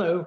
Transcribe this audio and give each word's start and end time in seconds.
Hello, 0.00 0.24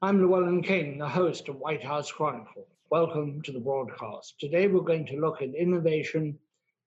I'm 0.00 0.18
Llewellyn 0.18 0.62
King, 0.62 0.96
the 0.96 1.06
host 1.06 1.50
of 1.50 1.56
White 1.56 1.84
House 1.84 2.10
Chronicle. 2.10 2.66
Welcome 2.90 3.42
to 3.42 3.52
the 3.52 3.60
broadcast. 3.60 4.40
Today 4.40 4.66
we're 4.66 4.80
going 4.80 5.04
to 5.08 5.20
look 5.20 5.42
at 5.42 5.54
innovation 5.54 6.38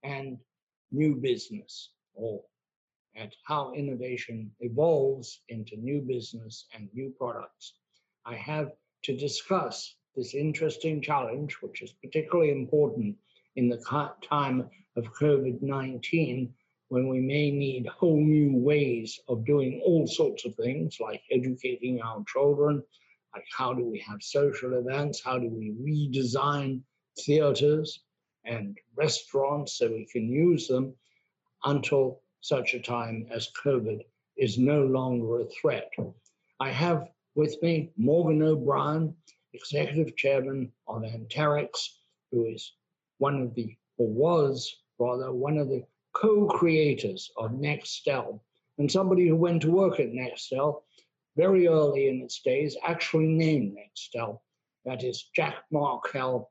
and 0.02 0.40
new 0.92 1.14
business, 1.14 1.92
or 2.16 2.42
at 3.16 3.36
how 3.44 3.72
innovation 3.74 4.50
evolves 4.62 5.42
into 5.50 5.78
new 5.78 6.02
business 6.02 6.66
and 6.74 6.90
new 6.96 7.14
products. 7.20 7.74
I 8.26 8.34
have 8.34 8.72
to 9.04 9.16
discuss 9.16 9.94
this 10.16 10.34
interesting 10.34 11.04
challenge, 11.04 11.58
which 11.62 11.84
is 11.84 11.94
particularly 12.04 12.50
important 12.50 13.16
in 13.58 13.70
the 13.70 13.78
time 14.28 14.72
of 14.96 15.14
COVID 15.14 15.62
19, 15.62 16.52
when 16.90 17.08
we 17.08 17.20
may 17.20 17.52
need 17.52 17.88
whole 17.88 18.20
new 18.20 18.58
ways 18.58 19.20
of 19.28 19.46
doing 19.46 19.82
all 19.84 20.06
sorts 20.08 20.46
of 20.46 20.56
things, 20.56 20.98
like 21.00 21.22
educating 21.32 22.02
our 22.02 22.24
children, 22.28 22.84
like 23.34 23.46
how 23.58 23.74
do 23.74 23.84
we 23.84 24.00
have 24.00 24.22
social 24.22 24.74
events, 24.74 25.22
how 25.24 25.40
do 25.40 25.50
we 25.50 25.74
redesign 25.82 26.82
theaters 27.20 28.02
and 28.46 28.78
restaurants 28.96 29.78
so 29.78 29.88
we 29.88 30.08
can 30.12 30.30
use 30.30 30.68
them 30.68 30.94
until 31.64 32.22
such 32.42 32.74
a 32.74 32.80
time 32.80 33.26
as 33.32 33.50
COVID 33.64 34.02
is 34.38 34.58
no 34.58 34.84
longer 34.84 35.40
a 35.40 35.46
threat. 35.46 35.90
I 36.60 36.70
have 36.70 37.08
with 37.36 37.62
me 37.62 37.92
Morgan 37.98 38.44
O'Brien, 38.44 39.16
Executive 39.54 40.16
Chairman 40.16 40.72
of 40.88 41.04
Anterix, 41.04 41.70
who 42.32 42.46
is 42.46 42.74
one 43.18 43.42
of 43.42 43.56
the, 43.56 43.76
or 43.98 44.08
was 44.08 44.76
rather, 45.00 45.32
one 45.32 45.58
of 45.58 45.70
the 45.70 45.84
co-creators 46.14 47.32
of 47.38 47.52
Nextel, 47.52 48.40
and 48.78 48.92
somebody 48.92 49.28
who 49.28 49.36
went 49.36 49.62
to 49.64 49.72
work 49.72 50.00
at 50.00 50.12
Nextel 50.12 50.82
very 51.36 51.68
early 51.68 52.08
in 52.10 52.22
its 52.22 52.42
days, 52.42 52.78
actually 52.84 53.28
named 53.28 53.76
Nextel. 53.78 54.40
That 54.86 55.04
is 55.04 55.30
Jack 55.36 55.64
Markell. 55.74 56.48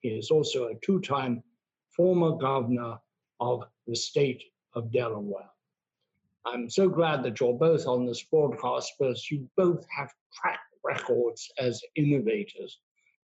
He 0.00 0.10
is 0.10 0.30
also 0.30 0.68
a 0.68 0.74
two-time 0.84 1.42
former 1.96 2.32
governor 2.32 2.98
of 3.40 3.64
the 3.86 3.94
state 3.94 4.42
of 4.74 4.92
Delaware. 4.92 5.50
I'm 6.46 6.68
so 6.68 6.88
glad 6.88 7.22
that 7.22 7.40
you're 7.40 7.54
both 7.54 7.86
on 7.86 8.04
this 8.04 8.22
broadcast 8.22 8.92
because 8.98 9.30
you 9.30 9.48
both 9.56 9.84
have 9.96 10.10
track 10.32 10.60
records 10.84 11.50
as 11.58 11.80
innovators. 11.96 12.78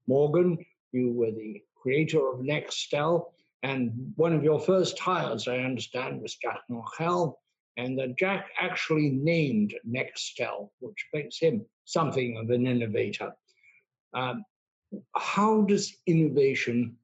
Morgan, 0.07 0.59
you 0.93 1.13
were 1.13 1.31
the 1.31 1.63
creator 1.75 2.31
of 2.31 2.41
Nextel, 2.41 3.27
and 3.63 4.13
one 4.17 4.33
of 4.33 4.43
your 4.43 4.59
first 4.59 4.99
hires, 4.99 5.47
I 5.47 5.59
understand, 5.59 6.23
was 6.23 6.37
Jack 6.37 6.61
Markell, 6.71 7.35
and 7.77 7.99
that 7.99 8.19
Jack 8.19 8.51
actually 8.59 9.11
named 9.11 9.75
Nextel, 9.89 10.71
which 10.81 11.07
makes 11.13 11.39
him 11.39 11.65
something 11.85 12.39
of 12.39 12.51
an 12.51 12.67
innovator. 12.67 13.33
Um, 14.15 14.45
how 15.15 15.63
does 15.63 15.97
innovation 16.07 16.97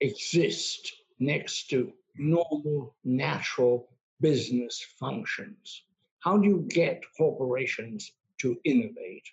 exist 0.00 0.92
next 1.18 1.68
to 1.70 1.92
normal, 2.16 2.96
natural 3.04 3.88
business 4.20 4.84
functions? 4.98 5.82
How 6.20 6.38
do 6.38 6.48
you 6.48 6.66
get 6.68 7.02
corporations 7.16 8.12
to 8.38 8.58
innovate? 8.64 9.28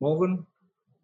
Morgan? 0.00 0.46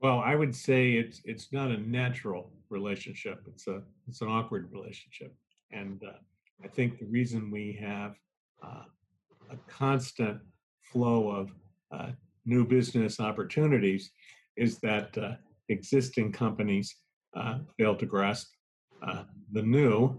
Well, 0.00 0.18
I 0.20 0.34
would 0.34 0.54
say 0.54 0.92
it's 0.92 1.20
it's 1.24 1.52
not 1.52 1.70
a 1.70 1.78
natural 1.78 2.50
relationship. 2.70 3.42
It's 3.46 3.66
a 3.66 3.82
it's 4.08 4.20
an 4.20 4.28
awkward 4.28 4.70
relationship, 4.72 5.34
and 5.72 6.02
uh, 6.02 6.18
I 6.64 6.68
think 6.68 6.98
the 6.98 7.06
reason 7.06 7.50
we 7.50 7.78
have 7.80 8.16
uh, 8.64 8.84
a 9.50 9.56
constant 9.68 10.40
flow 10.80 11.28
of 11.28 11.50
uh, 11.92 12.12
new 12.44 12.66
business 12.66 13.20
opportunities 13.20 14.10
is 14.56 14.78
that 14.78 15.16
uh, 15.18 15.32
existing 15.68 16.32
companies 16.32 16.96
uh, 17.36 17.58
fail 17.78 17.94
to 17.96 18.06
grasp 18.06 18.48
uh, 19.06 19.24
the 19.52 19.62
new, 19.62 20.18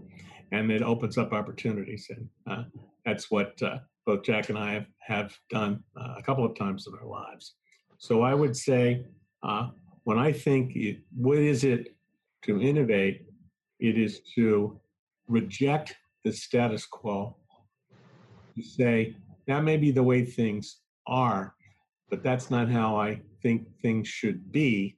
and 0.52 0.70
it 0.70 0.82
opens 0.82 1.18
up 1.18 1.32
opportunities. 1.32 2.08
And 2.10 2.66
that's 3.04 3.30
what 3.30 3.60
both 4.06 4.22
Jack 4.22 4.48
and 4.48 4.58
I 4.58 4.72
have, 4.74 4.86
have 5.00 5.36
done 5.50 5.82
a 5.96 6.22
couple 6.22 6.44
of 6.44 6.56
times 6.56 6.86
in 6.86 6.94
our 6.94 7.06
lives. 7.06 7.54
So 7.98 8.22
I 8.22 8.34
would 8.34 8.56
say, 8.56 9.04
when 10.04 10.18
I 10.18 10.32
think, 10.32 10.76
it, 10.76 11.00
what 11.14 11.38
is 11.38 11.64
it 11.64 11.94
to 12.48 12.60
innovate? 12.60 13.26
It 13.78 13.98
is 13.98 14.20
to 14.34 14.80
reject 15.28 15.94
the 16.24 16.32
status 16.32 16.86
quo, 16.86 17.36
to 18.56 18.62
say, 18.62 19.14
that 19.46 19.62
may 19.62 19.76
be 19.76 19.90
the 19.90 20.02
way 20.02 20.24
things 20.24 20.80
are, 21.06 21.54
but 22.10 22.22
that's 22.22 22.50
not 22.50 22.70
how 22.70 22.96
I 22.96 23.20
think 23.42 23.66
things 23.82 24.08
should 24.08 24.50
be. 24.50 24.96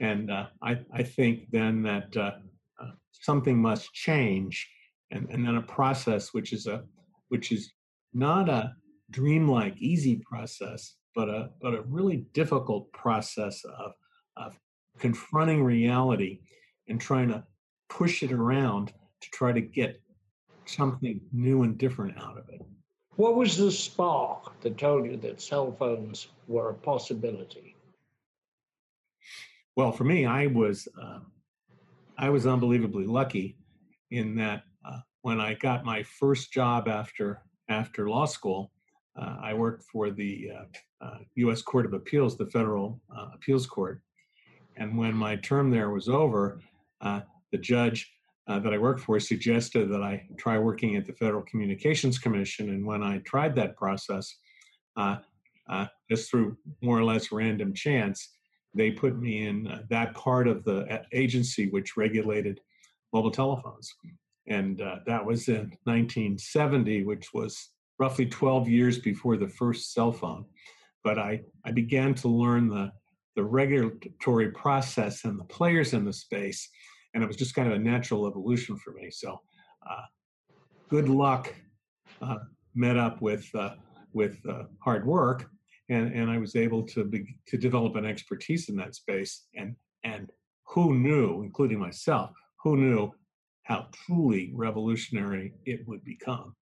And 0.00 0.30
uh, 0.30 0.46
I, 0.62 0.78
I 0.92 1.02
think 1.02 1.50
then 1.50 1.82
that 1.82 2.16
uh, 2.16 2.32
uh, 2.80 2.92
something 3.12 3.58
must 3.60 3.92
change, 3.92 4.68
and, 5.10 5.28
and 5.30 5.46
then 5.46 5.56
a 5.56 5.62
process 5.62 6.32
which 6.32 6.52
is 6.52 6.66
a 6.66 6.82
which 7.28 7.52
is 7.52 7.72
not 8.12 8.48
a 8.48 8.72
dreamlike 9.10 9.76
easy 9.78 10.16
process, 10.28 10.96
but 11.14 11.28
a 11.28 11.50
but 11.62 11.74
a 11.74 11.82
really 11.82 12.26
difficult 12.32 12.92
process 12.92 13.62
of 13.64 13.92
of 14.36 14.58
confronting 14.98 15.62
reality 15.62 16.40
and 16.88 17.00
trying 17.00 17.28
to 17.28 17.44
push 17.88 18.22
it 18.22 18.32
around 18.32 18.92
to 19.20 19.30
try 19.30 19.52
to 19.52 19.60
get 19.60 20.00
something 20.66 21.20
new 21.32 21.62
and 21.62 21.78
different 21.78 22.16
out 22.18 22.38
of 22.38 22.48
it. 22.48 22.60
What 23.16 23.36
was 23.36 23.56
the 23.56 23.70
spark 23.70 24.60
that 24.62 24.76
told 24.76 25.06
you 25.06 25.16
that 25.18 25.40
cell 25.40 25.72
phones 25.78 26.28
were 26.48 26.70
a 26.70 26.74
possibility? 26.74 27.76
Well, 29.76 29.92
for 29.92 30.04
me, 30.04 30.26
I 30.26 30.46
was 30.46 30.88
uh, 31.00 31.20
I 32.18 32.30
was 32.30 32.46
unbelievably 32.46 33.06
lucky 33.06 33.56
in 34.10 34.36
that 34.36 34.62
uh, 34.84 35.00
when 35.22 35.40
I 35.40 35.54
got 35.54 35.84
my 35.84 36.02
first 36.02 36.52
job 36.52 36.88
after 36.88 37.42
after 37.68 38.08
law 38.08 38.26
school, 38.26 38.72
uh, 39.16 39.36
I 39.42 39.54
worked 39.54 39.84
for 39.84 40.10
the 40.10 40.50
U.S. 41.36 41.58
Uh, 41.58 41.62
uh, 41.62 41.62
Court 41.62 41.86
of 41.86 41.92
Appeals, 41.92 42.36
the 42.36 42.46
federal 42.46 43.00
uh, 43.16 43.28
appeals 43.34 43.66
court, 43.66 44.00
and 44.76 44.96
when 44.98 45.14
my 45.14 45.36
term 45.36 45.70
there 45.70 45.90
was 45.90 46.08
over, 46.08 46.60
Uh, 47.00 47.20
the 47.52 47.58
judge 47.58 48.10
uh, 48.48 48.58
that 48.58 48.74
I 48.74 48.78
worked 48.78 49.00
for 49.00 49.18
suggested 49.20 49.90
that 49.90 50.02
I 50.02 50.26
try 50.38 50.58
working 50.58 50.96
at 50.96 51.06
the 51.06 51.12
Federal 51.12 51.42
Communications 51.42 52.18
Commission. 52.18 52.70
And 52.70 52.84
when 52.84 53.02
I 53.02 53.18
tried 53.18 53.54
that 53.56 53.76
process, 53.76 54.34
uh, 54.96 55.16
just 56.10 56.30
through 56.30 56.56
more 56.82 56.98
or 56.98 57.04
less 57.04 57.32
random 57.32 57.72
chance, 57.72 58.28
they 58.74 58.90
put 58.90 59.18
me 59.18 59.46
in 59.46 59.66
uh, 59.68 59.82
that 59.88 60.14
part 60.14 60.48
of 60.48 60.64
the 60.64 61.02
agency 61.12 61.68
which 61.70 61.96
regulated 61.96 62.60
mobile 63.12 63.30
telephones. 63.30 63.94
And 64.48 64.82
uh, 64.82 64.96
that 65.06 65.24
was 65.24 65.48
in 65.48 65.72
1970, 65.84 67.04
which 67.04 67.32
was 67.32 67.70
roughly 67.98 68.26
12 68.26 68.68
years 68.68 68.98
before 68.98 69.36
the 69.36 69.48
first 69.48 69.94
cell 69.94 70.12
phone. 70.12 70.44
But 71.02 71.18
I, 71.18 71.40
I 71.64 71.70
began 71.70 72.14
to 72.14 72.28
learn 72.28 72.68
the, 72.68 72.92
the 73.36 73.44
regulatory 73.44 74.50
process 74.50 75.24
and 75.24 75.38
the 75.38 75.44
players 75.44 75.92
in 75.92 76.04
the 76.04 76.12
space. 76.12 76.68
And 77.14 77.22
it 77.22 77.26
was 77.26 77.36
just 77.36 77.54
kind 77.54 77.68
of 77.68 77.74
a 77.74 77.78
natural 77.78 78.26
evolution 78.26 78.76
for 78.76 78.92
me. 78.92 79.10
So 79.10 79.40
uh, 79.88 80.02
good 80.88 81.08
luck 81.08 81.54
uh, 82.20 82.38
met 82.74 82.96
up 82.96 83.20
with, 83.20 83.48
uh, 83.54 83.74
with 84.12 84.38
uh, 84.48 84.64
hard 84.80 85.06
work 85.06 85.48
and 85.88 86.14
and 86.14 86.30
I 86.30 86.38
was 86.38 86.56
able 86.56 86.82
to 86.84 87.04
be, 87.04 87.36
to 87.46 87.56
develop 87.56 87.96
an 87.96 88.04
expertise 88.04 88.68
in 88.68 88.76
that 88.76 88.94
space. 88.94 89.46
And 89.54 89.76
and 90.04 90.30
who 90.66 90.94
knew, 90.94 91.42
including 91.42 91.78
myself, 91.78 92.30
who 92.62 92.76
knew 92.76 93.12
how 93.64 93.88
truly 93.92 94.52
revolutionary 94.54 95.54
it 95.64 95.86
would 95.86 96.04
become. 96.04 96.54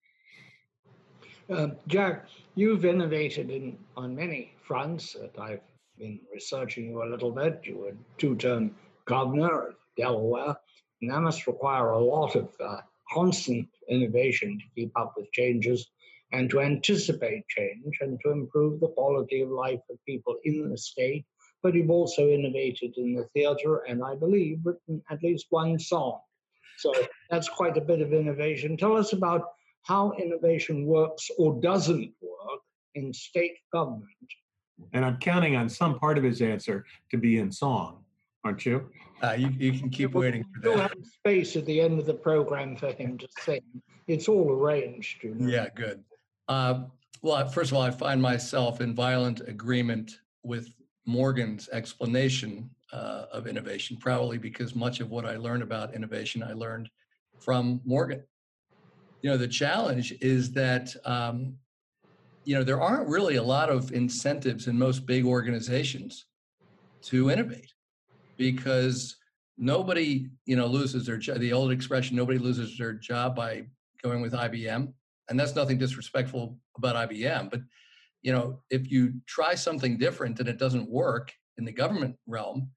Uh, 1.51 1.69
Jack, 1.89 2.27
you've 2.55 2.85
innovated 2.85 3.51
in 3.51 3.77
on 3.97 4.15
many 4.15 4.55
fronts. 4.63 5.15
That 5.15 5.39
I've 5.39 5.61
been 6.03 6.19
researching 6.35 6.87
you 6.91 7.03
a 7.03 7.11
little 7.13 7.31
bit. 7.31 7.61
You 7.63 7.79
were 7.79 7.97
two-term 8.19 8.75
governor 9.05 9.69
of 9.69 9.75
Delaware, 9.97 10.57
and 11.01 11.11
that 11.11 11.21
must 11.21 11.47
require 11.47 11.91
a 11.91 12.05
lot 12.05 12.35
of 12.35 12.49
uh, 12.59 12.79
constant 13.13 13.69
innovation 13.89 14.59
to 14.59 14.65
keep 14.75 14.91
up 14.97 15.15
with 15.17 15.31
changes 15.33 15.91
and 16.33 16.51
to 16.51 16.61
anticipate 16.61 17.47
change 17.47 17.99
and 18.01 18.19
to 18.25 18.31
improve 18.33 18.81
the 18.81 18.89
quality 18.89 19.43
of 19.43 19.51
life 19.51 19.81
of 19.91 19.97
people 20.05 20.37
in 20.45 20.71
the 20.71 20.77
state. 20.77 21.25
But 21.63 21.75
you've 21.75 21.91
also 21.91 22.29
innovated 22.29 22.95
in 22.97 23.15
the 23.15 23.29
theater 23.35 23.83
and 23.89 24.03
I 24.03 24.17
believe 24.17 24.59
written 24.65 25.03
at 25.09 25.23
least 25.23 25.47
one 25.51 25.79
song. 25.79 26.19
So 26.79 26.93
that's 27.31 27.49
quite 27.49 27.77
a 27.77 27.81
bit 27.81 28.01
of 28.01 28.13
innovation. 28.13 28.77
Tell 28.77 28.97
us 28.97 29.13
about 29.13 29.43
how 29.83 30.15
innovation 30.19 30.87
works 30.87 31.31
or 31.39 31.61
doesn't 31.61 32.13
work 32.21 32.61
in 32.95 33.13
state 33.13 33.59
government. 33.73 34.09
And 34.93 35.05
I'm 35.05 35.17
counting 35.19 35.57
on 35.57 35.69
some 35.69 35.99
part 35.99 36.19
of 36.19 36.25
his 36.25 36.41
answer 36.43 36.85
to 37.11 37.17
be 37.17 37.39
in 37.39 37.51
song, 37.51 38.05
aren't 38.45 38.65
you? 38.67 38.91
Uh, 39.23 39.33
you, 39.33 39.49
you 39.51 39.79
can 39.79 39.89
keep 39.89 40.13
waiting 40.15 40.45
for 40.53 40.61
that. 40.61 40.69
You'll 40.69 40.81
have 40.81 40.93
space 41.05 41.57
at 41.57 41.65
the 41.67 41.81
end 41.81 41.99
of 41.99 42.07
the 42.07 42.15
program 42.15 42.77
for 42.77 42.93
him 42.93 43.19
to 43.19 43.29
sing. 43.41 43.63
It's 44.09 44.29
all 44.29 44.51
arranged, 44.51 45.23
you 45.23 45.35
know. 45.35 45.49
Yeah, 45.49 45.69
good. 45.75 46.03
Uh, 46.49 46.85
Well, 47.23 47.47
first 47.49 47.71
of 47.71 47.77
all, 47.77 47.83
I 47.83 47.93
find 47.93 48.21
myself 48.21 48.81
in 48.81 48.97
violent 48.97 49.43
agreement 49.47 50.19
with 50.43 50.75
Morgan's 51.07 51.69
explanation 51.69 52.69
uh, 52.93 53.27
of 53.33 53.47
innovation, 53.47 53.97
probably 53.97 54.39
because 54.39 54.75
much 54.75 54.99
of 54.99 55.11
what 55.11 55.25
I 55.25 55.37
learned 55.37 55.63
about 55.63 55.95
innovation 55.95 56.43
I 56.43 56.53
learned 56.53 56.91
from 57.39 57.81
Morgan. 57.85 58.25
You 59.23 59.31
know, 59.31 59.37
the 59.37 59.47
challenge 59.47 60.13
is 60.21 60.53
that 60.53 60.95
um, 61.05 61.55
you 62.45 62.55
know 62.55 62.65
there 62.65 62.81
aren't 62.81 63.09
really 63.09 63.37
a 63.37 63.43
lot 63.43 63.71
of 63.71 63.93
incentives 63.93 64.67
in 64.67 64.79
most 64.79 65.07
big 65.07 65.25
organizations 65.25 66.27
to 67.03 67.31
innovate 67.31 67.73
because 68.37 69.17
nobody 69.59 70.29
you 70.47 70.57
know 70.57 70.67
loses 70.67 71.07
their. 71.07 71.19
The 71.19 71.53
old 71.53 71.71
expression, 71.71 72.17
nobody 72.17 72.39
loses 72.39 72.77
their 72.77 72.93
job 72.93 73.37
by 73.37 73.65
going 74.03 74.21
with 74.21 74.33
IBM, 74.33 74.93
and 75.29 75.39
that's 75.39 75.55
nothing 75.55 75.79
disrespectful 75.79 76.59
about 76.77 77.09
IBM, 77.09 77.51
but 77.51 77.61
you 78.23 78.33
know 78.33 78.61
if 78.71 78.91
you 78.91 79.15
try 79.27 79.55
something 79.55 79.99
different 79.99 80.41
and 80.41 80.49
it 80.49 80.59
doesn't 80.59 80.91
work 80.91 81.33
in 81.59 81.65
the 81.65 81.73
government 81.73 82.17
realm, 82.27 82.71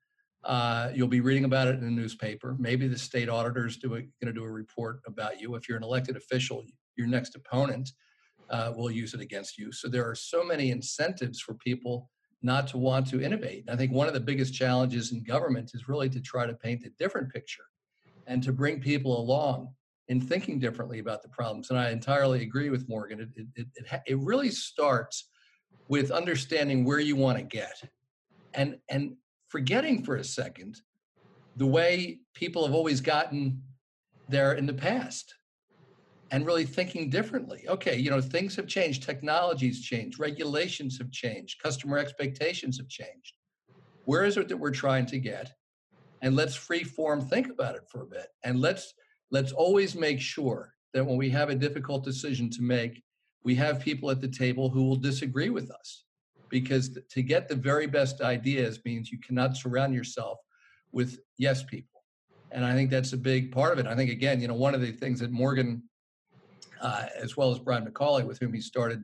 uh, 0.44 0.92
you'll 0.94 1.08
be 1.08 1.22
reading 1.22 1.46
about 1.46 1.68
it 1.68 1.76
in 1.76 1.82
the 1.82 1.90
newspaper. 1.90 2.56
Maybe 2.60 2.88
the 2.88 2.98
state 2.98 3.30
auditors 3.30 3.78
do 3.78 3.90
going 3.90 4.10
to 4.26 4.34
do 4.34 4.44
a 4.44 4.52
report 4.52 5.00
about 5.08 5.40
you. 5.40 5.56
If 5.56 5.68
you're 5.68 5.78
an 5.78 5.84
elected 5.84 6.18
official, 6.18 6.64
your 6.98 7.08
next 7.08 7.36
opponent 7.36 7.90
uh, 8.50 8.74
will 8.76 8.92
use 8.92 9.14
it 9.14 9.22
against 9.22 9.58
you. 9.58 9.72
So 9.72 9.88
there 9.88 10.08
are 10.08 10.16
so 10.16 10.44
many 10.44 10.72
incentives 10.72 11.40
for 11.40 11.54
people 11.56 12.10
not 12.42 12.68
to 12.68 12.78
want 12.78 13.08
to 13.08 13.22
innovate. 13.22 13.66
I 13.70 13.76
think 13.76 13.92
one 13.92 14.08
of 14.08 14.14
the 14.14 14.20
biggest 14.20 14.54
challenges 14.54 15.12
in 15.12 15.24
government 15.24 15.72
is 15.74 15.88
really 15.88 16.10
to 16.10 16.22
try 16.22 16.46
to 16.46 16.54
paint 16.54 16.86
a 16.86 16.90
different 17.00 17.34
picture 17.34 17.64
and 18.28 18.44
to 18.44 18.54
bring 18.54 18.80
people 18.80 19.20
along 19.20 19.74
in 20.08 20.22
thinking 20.22 20.60
differently 20.60 21.00
about 21.00 21.24
the 21.24 21.30
problems. 21.30 21.72
And 21.72 21.80
I 21.80 21.90
entirely 21.90 22.44
agree 22.44 22.70
with 22.70 22.88
Morgan. 22.88 23.22
It, 23.22 23.30
it, 23.36 23.48
it, 23.56 23.68
it, 23.76 24.02
it 24.06 24.20
really 24.20 24.52
starts 24.52 25.30
with 25.88 26.12
understanding 26.12 26.86
where 26.86 27.00
you 27.00 27.16
want 27.16 27.38
to 27.38 27.44
get 27.44 27.82
and, 28.54 28.78
and 28.90 29.16
forgetting 29.50 30.04
for 30.04 30.18
a 30.18 30.24
second 30.24 30.80
the 31.56 31.66
way 31.66 32.20
people 32.34 32.66
have 32.66 32.76
always 32.76 33.02
gotten 33.02 33.62
there 34.30 34.54
in 34.54 34.66
the 34.66 34.74
past 34.74 35.34
and 36.36 36.46
really 36.46 36.66
thinking 36.66 37.10
differently. 37.10 37.64
Okay, 37.70 37.96
you 37.96 38.10
know, 38.10 38.20
things 38.20 38.58
have 38.58 38.68
changed, 38.68 39.04
technologies 39.04 39.82
changed, 39.82 40.20
regulations 40.20 40.98
have 40.98 41.10
changed, 41.10 41.64
customer 41.64 41.98
expectations 41.98 42.78
have 42.78 42.90
changed. 42.90 43.36
Where 44.04 44.26
is 44.26 44.36
it 44.36 44.50
that 44.50 44.58
we're 44.58 44.72
trying 44.72 45.06
to 45.06 45.18
get? 45.18 45.54
And 46.22 46.36
let's 46.36 46.54
free 46.54 46.84
form 46.84 47.22
think 47.22 47.50
about 47.50 47.76
it 47.76 47.84
for 47.90 48.02
a 48.02 48.06
bit. 48.06 48.28
And 48.44 48.60
let's 48.60 48.94
let's 49.32 49.54
always 49.54 49.96
make 49.96 50.20
sure 50.20 50.74
that 50.94 51.06
when 51.06 51.16
we 51.16 51.30
have 51.30 51.50
a 51.50 51.56
difficult 51.56 52.04
decision 52.04 52.50
to 52.50 52.62
make, 52.62 53.02
we 53.46 53.56
have 53.56 53.80
people 53.80 54.12
at 54.12 54.20
the 54.20 54.28
table 54.28 54.70
who 54.70 54.84
will 54.84 54.98
disagree 54.98 55.50
with 55.50 55.72
us. 55.72 56.04
Because 56.50 57.00
to 57.12 57.22
get 57.22 57.48
the 57.48 57.56
very 57.56 57.88
best 57.88 58.20
ideas 58.20 58.82
means 58.84 59.10
you 59.10 59.20
cannot 59.20 59.56
surround 59.56 59.94
yourself 59.94 60.40
with 60.92 61.18
yes 61.38 61.64
people. 61.64 62.04
And 62.52 62.66
I 62.66 62.74
think 62.74 62.90
that's 62.90 63.14
a 63.14 63.18
big 63.18 63.54
part 63.54 63.72
of 63.72 63.80
it. 63.80 63.88
I 63.88 63.96
think, 63.96 64.12
again, 64.12 64.42
you 64.42 64.50
know, 64.50 64.54
one 64.54 64.76
of 64.76 64.82
the 64.82 64.92
things 64.92 65.22
that 65.22 65.32
Morgan 65.32 65.84
uh, 66.82 67.06
as 67.22 67.38
well 67.38 67.52
as 67.52 67.60
Brian 67.60 67.86
McAuley, 67.86 68.26
with 68.26 68.40
whom 68.40 68.54
he 68.54 68.62
started 68.62 69.04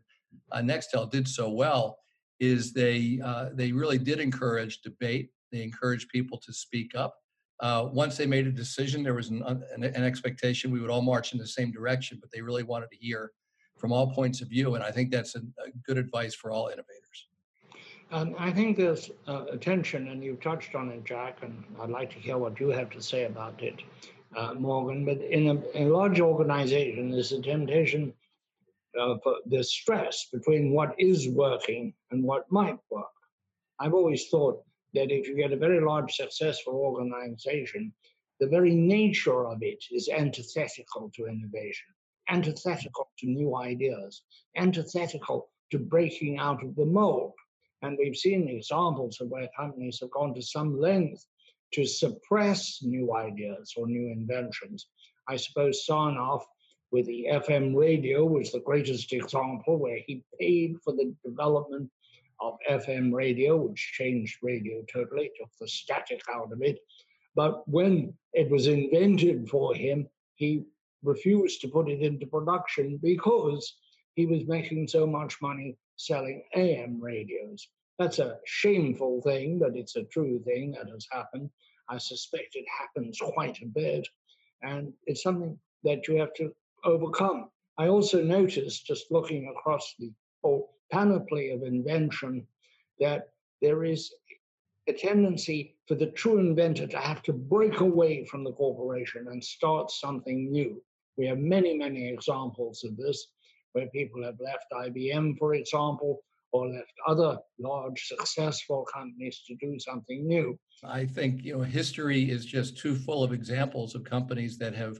uh, 0.52 0.60
Nextel, 0.60 1.10
did 1.10 1.28
so 1.28 1.50
well, 1.50 2.00
is 2.40 2.74
they 2.74 3.20
uh, 3.24 3.50
they 3.54 3.72
really 3.72 3.98
did 3.98 4.20
encourage 4.20 4.82
debate. 4.82 5.30
They 5.52 5.64
encouraged 5.64 6.10
people 6.10 6.38
to 6.40 6.54
speak 6.54 6.96
up. 6.96 7.16
Uh, 7.60 7.90
once 7.92 8.18
they 8.18 8.26
made 8.26 8.48
a 8.48 8.52
decision, 8.52 9.04
there 9.04 9.14
was 9.14 9.30
an, 9.30 9.44
an, 9.44 9.84
an, 9.84 10.04
expectation 10.04 10.72
we 10.72 10.80
would 10.80 10.90
all 10.90 11.04
march 11.04 11.32
in 11.32 11.38
the 11.38 11.46
same 11.46 11.72
direction, 11.72 12.18
but 12.20 12.32
they 12.32 12.42
really 12.42 12.64
wanted 12.64 12.90
to 12.90 12.98
hear 12.98 13.32
from 13.78 13.92
all 13.92 14.12
points 14.12 14.42
of 14.42 14.48
view, 14.48 14.74
and 14.74 14.84
I 14.84 14.92
think 14.92 15.12
that's 15.12 15.36
a, 15.36 15.40
a 15.40 15.70
good 15.86 16.00
advice 16.00 16.34
for 16.34 16.52
all 16.52 16.68
innovators. 16.68 17.28
Um, 18.12 18.36
I 18.40 18.52
think 18.52 18.78
there's 18.78 19.12
uh, 19.28 19.46
attention, 19.52 20.08
and 20.08 20.24
you 20.24 20.38
touched 20.38 20.74
on 20.74 20.90
it, 20.90 21.06
Jack, 21.06 21.40
and 21.44 21.64
I'd 21.80 21.90
like 21.90 22.10
to 22.12 22.20
hear 22.20 22.38
what 22.38 22.60
you 22.60 22.70
have 22.70 22.90
to 22.92 23.02
say 23.02 23.26
about 23.26 23.62
it 23.62 23.82
uh, 24.36 24.54
Morgan, 24.54 25.06
but 25.06 25.22
in 25.22 25.48
a, 25.50 25.84
a, 25.84 25.86
large 25.86 26.20
organization, 26.20 27.12
there's 27.12 27.32
a 27.32 27.42
temptation 27.42 28.14
uh, 29.00 29.16
for 29.24 29.36
the 29.46 29.64
stress 29.64 30.28
between 30.32 30.72
what 30.72 30.96
is 30.98 31.28
working 31.30 31.94
and 32.12 32.24
what 32.24 32.52
might 32.52 32.78
work. 32.90 33.06
I've 33.80 33.94
always 33.94 34.30
thought 34.30 34.64
that 34.94 35.12
if 35.12 35.28
you 35.28 35.36
get 35.36 35.54
a 35.54 35.58
very 35.58 35.82
large, 35.82 36.16
successful 36.16 36.74
organization, 36.74 37.94
the 38.40 38.48
very 38.48 38.74
nature 38.74 39.48
of 39.48 39.62
it 39.62 39.84
is 39.92 40.10
antithetical 40.10 41.12
to 41.16 41.28
innovation, 41.28 41.88
antithetical 42.30 43.10
to 43.20 43.28
new 43.28 43.56
ideas, 43.56 44.24
antithetical 44.58 45.50
to 45.72 45.80
breaking 45.80 46.38
out 46.38 46.64
of 46.64 46.76
the 46.76 46.86
mold. 46.86 47.34
And 47.82 47.98
we've 47.98 48.16
seen 48.16 48.48
examples 48.48 49.20
of 49.22 49.30
where 49.30 49.50
companies 49.58 50.00
have 50.02 50.12
gone 50.12 50.34
to 50.36 50.42
some 50.42 50.80
length 50.80 51.26
to 51.74 51.86
suppress 51.86 52.80
new 52.82 53.16
ideas 53.16 53.74
or 53.78 53.88
new 53.88 54.12
inventions. 54.12 54.88
I 55.28 55.38
suppose 55.38 55.86
Sarnoff 55.88 56.44
with 56.92 57.06
the 57.06 57.28
FM 57.32 57.76
radio 57.76 58.26
was 58.26 58.52
the 58.52 58.60
greatest 58.60 59.14
example 59.14 59.78
where 59.78 60.00
he 60.06 60.24
paid 60.40 60.76
for 60.84 60.94
the 60.94 61.16
development 61.24 61.90
of 62.42 62.58
FM 62.70 63.14
radio, 63.14 63.56
which 63.56 63.94
changed 63.94 64.38
radio 64.42 64.84
totally, 64.92 65.32
took 65.40 65.50
the 65.60 65.68
static 65.68 66.22
out 66.34 66.52
of 66.52 66.62
it. 66.62 66.80
But 67.36 67.68
when 67.68 68.14
it 68.34 68.50
was 68.50 68.68
invented 68.68 69.50
for 69.50 69.74
him, 69.74 70.08
he 70.36 70.66
refused 71.04 71.62
to 71.62 71.68
put 71.68 71.90
it 71.90 72.02
into 72.02 72.26
production 72.26 73.00
because 73.02 73.74
he 74.16 74.26
was 74.26 74.48
making 74.48 74.88
so 74.88 75.08
much 75.08 75.42
money 75.42 75.78
selling 75.96 76.44
AM 76.56 77.00
radios. 77.00 77.68
That's 78.00 78.20
a 78.20 78.38
shameful 78.46 79.22
thing, 79.22 79.60
but 79.60 79.76
it's 79.76 79.96
a 79.96 80.04
true 80.06 80.42
thing 80.46 80.72
that 80.72 80.90
has 80.90 81.08
happened. 81.12 81.50
I 81.90 81.98
suspect 81.98 82.56
it 82.56 82.66
happens 82.80 83.20
quite 83.22 83.62
a 83.62 83.66
bit, 83.66 84.08
and 84.64 84.94
it's 85.06 85.24
something 85.24 85.60
that 85.84 86.08
you 86.08 86.16
have 86.16 86.34
to 86.36 86.54
overcome. 86.84 87.50
I 87.78 87.88
also 87.88 88.24
noticed, 88.24 88.86
just 88.86 89.12
looking 89.12 89.48
across 89.48 89.96
the 90.00 90.12
whole 90.44 90.78
panoply 90.92 91.52
of 91.52 91.64
invention, 91.64 92.48
that 93.00 93.30
there 93.62 93.84
is 93.84 94.14
a 94.88 94.94
tendency 94.94 95.76
for 95.88 95.96
the 95.96 96.08
true 96.08 96.40
inventor 96.40 96.88
to 96.88 96.98
have 96.98 97.22
to 97.24 97.34
break 97.34 97.80
away 97.80 98.26
from 98.26 98.44
the 98.44 98.54
corporation 98.54 99.28
and 99.28 99.44
start 99.44 99.92
something 99.92 100.52
new. 100.52 100.82
We 101.18 101.28
have 101.28 101.38
many, 101.38 101.78
many 101.78 102.08
examples 102.08 102.84
of 102.84 102.98
this 102.98 103.28
where 103.74 103.88
people 103.88 104.24
have 104.24 104.40
left 104.40 104.66
IBM, 104.74 105.38
for 105.38 105.54
example, 105.54 106.24
or 106.52 106.68
left 106.68 106.94
other 107.08 107.38
large 107.60 108.08
successful 108.08 108.86
companies 108.94 109.42
to 109.48 109.56
do 109.56 109.78
something 109.80 110.28
new. 110.28 110.58
I 110.84 111.06
think 111.06 111.44
you 111.44 111.58
know 111.58 111.64
history 111.64 112.30
is 112.30 112.46
just 112.46 112.78
too 112.78 112.96
full 112.96 113.24
of 113.24 113.34
examples 113.34 113.96
of 113.96 114.04
companies 114.04 114.58
that 114.58 114.74
have, 114.76 115.00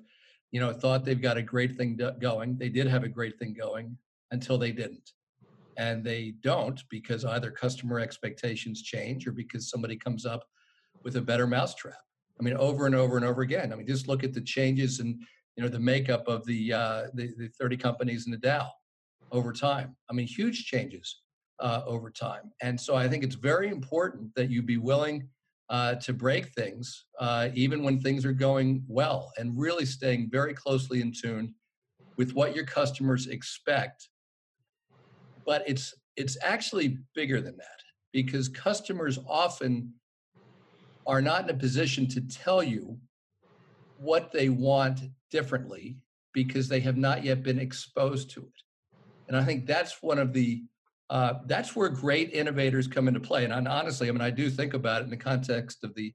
you 0.52 0.60
know, 0.60 0.72
thought 0.74 1.04
they've 1.04 1.22
got 1.22 1.38
a 1.38 1.42
great 1.42 1.76
thing 1.76 2.00
going. 2.20 2.58
They 2.58 2.70
did 2.70 2.88
have 2.88 3.04
a 3.04 3.10
great 3.10 3.38
thing 3.38 3.54
going 3.54 3.98
until 4.32 4.58
they 4.58 4.72
didn't, 4.72 5.12
and 5.78 6.04
they 6.04 6.36
don't 6.42 6.82
because 6.90 7.26
either 7.26 7.52
customer 7.52 8.00
expectations 8.00 8.82
change 8.82 9.28
or 9.28 9.32
because 9.32 9.70
somebody 9.70 9.98
comes 9.98 10.26
up 10.26 10.46
with 11.04 11.18
a 11.18 11.22
better 11.22 11.48
mousetrap. 11.48 11.96
I 12.40 12.44
mean, 12.44 12.56
over 12.56 12.86
and 12.86 12.96
over 12.96 13.18
and 13.18 13.26
over 13.26 13.42
again. 13.42 13.74
I 13.74 13.76
mean, 13.76 13.88
just 13.88 14.08
look 14.08 14.24
at 14.24 14.34
the 14.34 14.42
changes 14.42 15.00
and 15.00 15.22
you 15.58 15.64
know 15.64 15.70
the 15.70 15.80
makeup 15.80 16.28
of 16.28 16.46
the 16.46 16.72
uh, 16.72 17.08
the, 17.14 17.34
the 17.38 17.50
30 17.60 17.76
companies 17.76 18.26
in 18.26 18.32
the 18.32 18.38
Dow 18.38 18.70
over 19.32 19.52
time. 19.52 19.96
I 20.10 20.14
mean, 20.14 20.28
huge 20.28 20.66
changes 20.66 21.22
uh, 21.62 21.84
over 21.86 22.10
time. 22.10 22.52
And 22.62 22.80
so 22.80 22.96
I 22.96 23.08
think 23.08 23.24
it's 23.24 23.36
very 23.36 23.70
important 23.70 24.34
that 24.36 24.50
you 24.50 24.62
be 24.62 24.78
willing 24.78 25.28
uh, 25.70 25.96
to 25.96 26.12
break 26.12 26.48
things, 26.50 27.06
uh, 27.20 27.50
even 27.54 27.84
when 27.84 28.02
things 28.02 28.26
are 28.26 28.34
going 28.34 28.84
well, 28.88 29.32
and 29.38 29.58
really 29.58 29.86
staying 29.86 30.30
very 30.30 30.54
closely 30.54 31.02
in 31.02 31.14
tune 31.14 31.54
with 32.18 32.34
what 32.34 32.56
your 32.56 32.66
customers 32.66 33.28
expect. 33.28 34.10
But 35.46 35.64
it's 35.68 35.94
it's 36.18 36.38
actually 36.44 36.98
bigger 37.16 37.40
than 37.40 37.56
that 37.58 37.80
because 38.12 38.50
customers 38.50 39.18
often 39.28 39.94
are 41.08 41.22
not 41.22 41.46
in 41.46 41.56
a 41.56 41.58
position 41.58 42.08
to 42.10 42.22
tell 42.22 42.62
you 42.62 42.98
what 43.98 44.32
they 44.32 44.50
want 44.50 45.00
differently 45.30 45.98
because 46.34 46.68
they 46.68 46.80
have 46.82 46.98
not 46.98 47.24
yet 47.24 47.44
been 47.44 47.60
exposed 47.60 48.30
to 48.32 48.42
it. 48.42 48.64
And 49.28 49.38
I 49.38 49.44
think 49.44 49.66
that's 49.66 50.04
one 50.04 50.20
of 50.20 50.34
the 50.34 50.64
uh, 51.12 51.34
that's 51.46 51.76
where 51.76 51.90
great 51.90 52.32
innovators 52.32 52.88
come 52.88 53.10
into 53.10 53.20
play. 53.20 53.44
And, 53.44 53.68
honestly, 53.68 54.08
I 54.08 54.12
mean, 54.14 54.22
I 54.22 54.30
do 54.30 54.50
think 54.50 54.74
about 54.74 55.02
it 55.02 55.04
in 55.04 55.10
the 55.10 55.18
context 55.18 55.84
of 55.84 55.94
the 55.94 56.14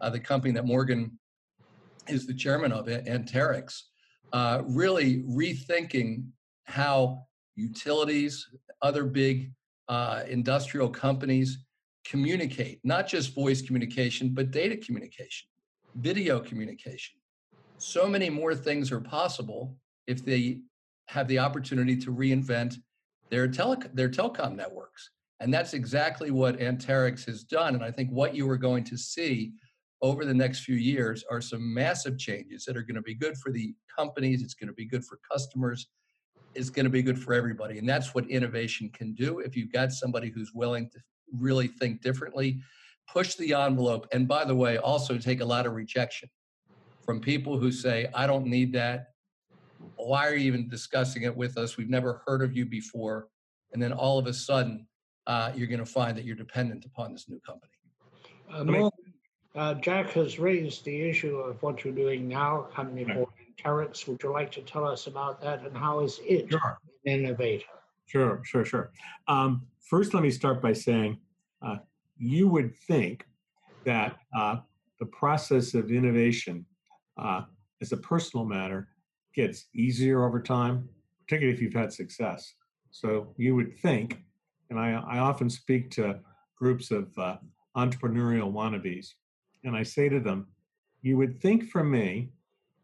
uh, 0.00 0.10
the 0.10 0.18
company 0.18 0.52
that 0.52 0.66
Morgan 0.66 1.16
is 2.08 2.26
the 2.26 2.34
chairman 2.34 2.72
of, 2.72 2.86
Anterix, 2.86 3.82
uh, 4.32 4.62
really 4.66 5.22
rethinking 5.22 6.24
how 6.64 7.24
utilities, 7.54 8.48
other 8.82 9.04
big 9.04 9.52
uh, 9.88 10.24
industrial 10.28 10.88
companies 10.88 11.64
communicate, 12.04 12.80
not 12.82 13.06
just 13.06 13.32
voice 13.32 13.62
communication, 13.62 14.30
but 14.30 14.50
data 14.50 14.76
communication, 14.76 15.46
video 15.94 16.40
communication. 16.40 17.14
So 17.78 18.08
many 18.08 18.28
more 18.28 18.56
things 18.56 18.90
are 18.90 19.00
possible 19.00 19.76
if 20.08 20.24
they 20.24 20.62
have 21.06 21.28
the 21.28 21.38
opportunity 21.38 21.96
to 21.98 22.12
reinvent 22.12 22.74
their, 23.32 23.48
tele, 23.48 23.78
their 23.94 24.10
telecom 24.10 24.54
networks. 24.54 25.10
And 25.40 25.52
that's 25.52 25.72
exactly 25.72 26.30
what 26.30 26.60
Anterix 26.60 27.24
has 27.24 27.44
done. 27.44 27.74
And 27.74 27.82
I 27.82 27.90
think 27.90 28.10
what 28.10 28.34
you 28.34 28.48
are 28.50 28.58
going 28.58 28.84
to 28.84 28.98
see 28.98 29.52
over 30.02 30.26
the 30.26 30.34
next 30.34 30.60
few 30.60 30.76
years 30.76 31.24
are 31.30 31.40
some 31.40 31.72
massive 31.72 32.18
changes 32.18 32.66
that 32.66 32.76
are 32.76 32.82
going 32.82 32.96
to 32.96 33.02
be 33.02 33.14
good 33.14 33.38
for 33.38 33.50
the 33.50 33.74
companies, 33.96 34.42
it's 34.42 34.52
going 34.52 34.68
to 34.68 34.74
be 34.74 34.84
good 34.84 35.02
for 35.02 35.18
customers, 35.30 35.88
it's 36.54 36.68
going 36.68 36.84
to 36.84 36.90
be 36.90 37.02
good 37.02 37.18
for 37.18 37.32
everybody. 37.32 37.78
And 37.78 37.88
that's 37.88 38.14
what 38.14 38.28
innovation 38.28 38.90
can 38.92 39.14
do. 39.14 39.38
If 39.38 39.56
you've 39.56 39.72
got 39.72 39.92
somebody 39.92 40.28
who's 40.28 40.52
willing 40.52 40.90
to 40.90 40.98
really 41.40 41.68
think 41.68 42.02
differently, 42.02 42.60
push 43.10 43.36
the 43.36 43.54
envelope. 43.54 44.06
And 44.12 44.28
by 44.28 44.44
the 44.44 44.54
way, 44.54 44.76
also 44.76 45.16
take 45.16 45.40
a 45.40 45.44
lot 45.44 45.64
of 45.64 45.72
rejection 45.72 46.28
from 47.06 47.18
people 47.18 47.58
who 47.58 47.72
say, 47.72 48.08
I 48.12 48.26
don't 48.26 48.46
need 48.46 48.74
that. 48.74 49.11
Why 49.96 50.26
are 50.26 50.34
you 50.34 50.46
even 50.46 50.68
discussing 50.68 51.22
it 51.22 51.36
with 51.36 51.56
us? 51.58 51.76
We've 51.76 51.90
never 51.90 52.22
heard 52.26 52.42
of 52.42 52.56
you 52.56 52.66
before. 52.66 53.28
And 53.72 53.82
then 53.82 53.92
all 53.92 54.18
of 54.18 54.26
a 54.26 54.32
sudden, 54.34 54.86
uh, 55.26 55.52
you're 55.54 55.68
going 55.68 55.80
to 55.80 55.86
find 55.86 56.16
that 56.16 56.24
you're 56.24 56.36
dependent 56.36 56.84
upon 56.84 57.12
this 57.12 57.28
new 57.28 57.40
company. 57.40 57.72
Uh, 58.50 58.64
Morgan, 58.64 58.90
uh, 59.54 59.74
Jack 59.74 60.10
has 60.10 60.38
raised 60.38 60.84
the 60.84 61.08
issue 61.08 61.36
of 61.36 61.62
what 61.62 61.84
you're 61.84 61.94
doing 61.94 62.28
now, 62.28 62.62
company 62.74 63.04
Right. 63.04 63.14
called 63.14 63.28
Terex. 63.58 64.06
Would 64.08 64.22
you 64.22 64.32
like 64.32 64.50
to 64.52 64.62
tell 64.62 64.86
us 64.86 65.06
about 65.06 65.40
that 65.42 65.64
and 65.64 65.76
how 65.76 66.00
is 66.00 66.20
it 66.24 66.50
Sure. 66.50 66.78
an 67.04 67.12
innovator? 67.12 67.64
Sure, 68.06 68.42
sure, 68.44 68.64
sure. 68.64 68.92
Um, 69.28 69.66
first, 69.80 70.12
let 70.14 70.22
me 70.22 70.30
start 70.30 70.60
by 70.60 70.72
saying 70.72 71.18
uh, 71.62 71.76
you 72.16 72.48
would 72.48 72.74
think 72.74 73.26
that 73.84 74.18
uh, 74.36 74.60
the 75.00 75.06
process 75.06 75.74
of 75.74 75.90
innovation, 75.90 76.66
uh, 77.16 77.42
as 77.80 77.92
a 77.92 77.96
personal 77.96 78.44
matter, 78.44 78.88
gets 79.34 79.66
easier 79.74 80.24
over 80.24 80.40
time, 80.40 80.88
particularly 81.20 81.54
if 81.54 81.62
you've 81.62 81.74
had 81.74 81.92
success. 81.92 82.54
So 82.90 83.34
you 83.36 83.54
would 83.54 83.78
think, 83.78 84.22
and 84.70 84.78
I, 84.78 84.92
I 84.92 85.18
often 85.18 85.48
speak 85.48 85.90
to 85.92 86.20
groups 86.56 86.90
of 86.90 87.16
uh, 87.18 87.36
entrepreneurial 87.76 88.52
wannabes, 88.52 89.08
and 89.64 89.76
I 89.76 89.82
say 89.82 90.08
to 90.08 90.20
them, 90.20 90.48
you 91.00 91.16
would 91.16 91.40
think 91.40 91.70
for 91.70 91.82
me, 91.82 92.30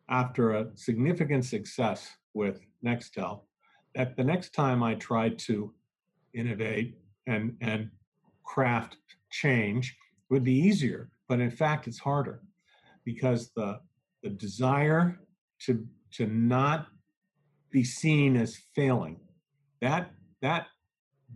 after 0.08 0.52
a 0.52 0.68
significant 0.74 1.44
success 1.44 2.08
with 2.34 2.60
Nextel, 2.84 3.42
that 3.94 4.16
the 4.16 4.24
next 4.24 4.54
time 4.54 4.82
I 4.82 4.94
try 4.94 5.28
to 5.28 5.74
innovate 6.34 6.98
and, 7.26 7.56
and 7.60 7.90
craft 8.42 8.96
change 9.30 9.96
would 10.30 10.44
be 10.44 10.54
easier. 10.54 11.10
But 11.28 11.40
in 11.40 11.50
fact, 11.50 11.86
it's 11.86 11.98
harder 11.98 12.42
because 13.04 13.50
the, 13.54 13.80
the 14.22 14.30
desire 14.30 15.20
to, 15.60 15.86
to 16.12 16.26
not 16.26 16.86
be 17.70 17.84
seen 17.84 18.36
as 18.36 18.56
failing, 18.74 19.20
that, 19.80 20.10
that 20.42 20.66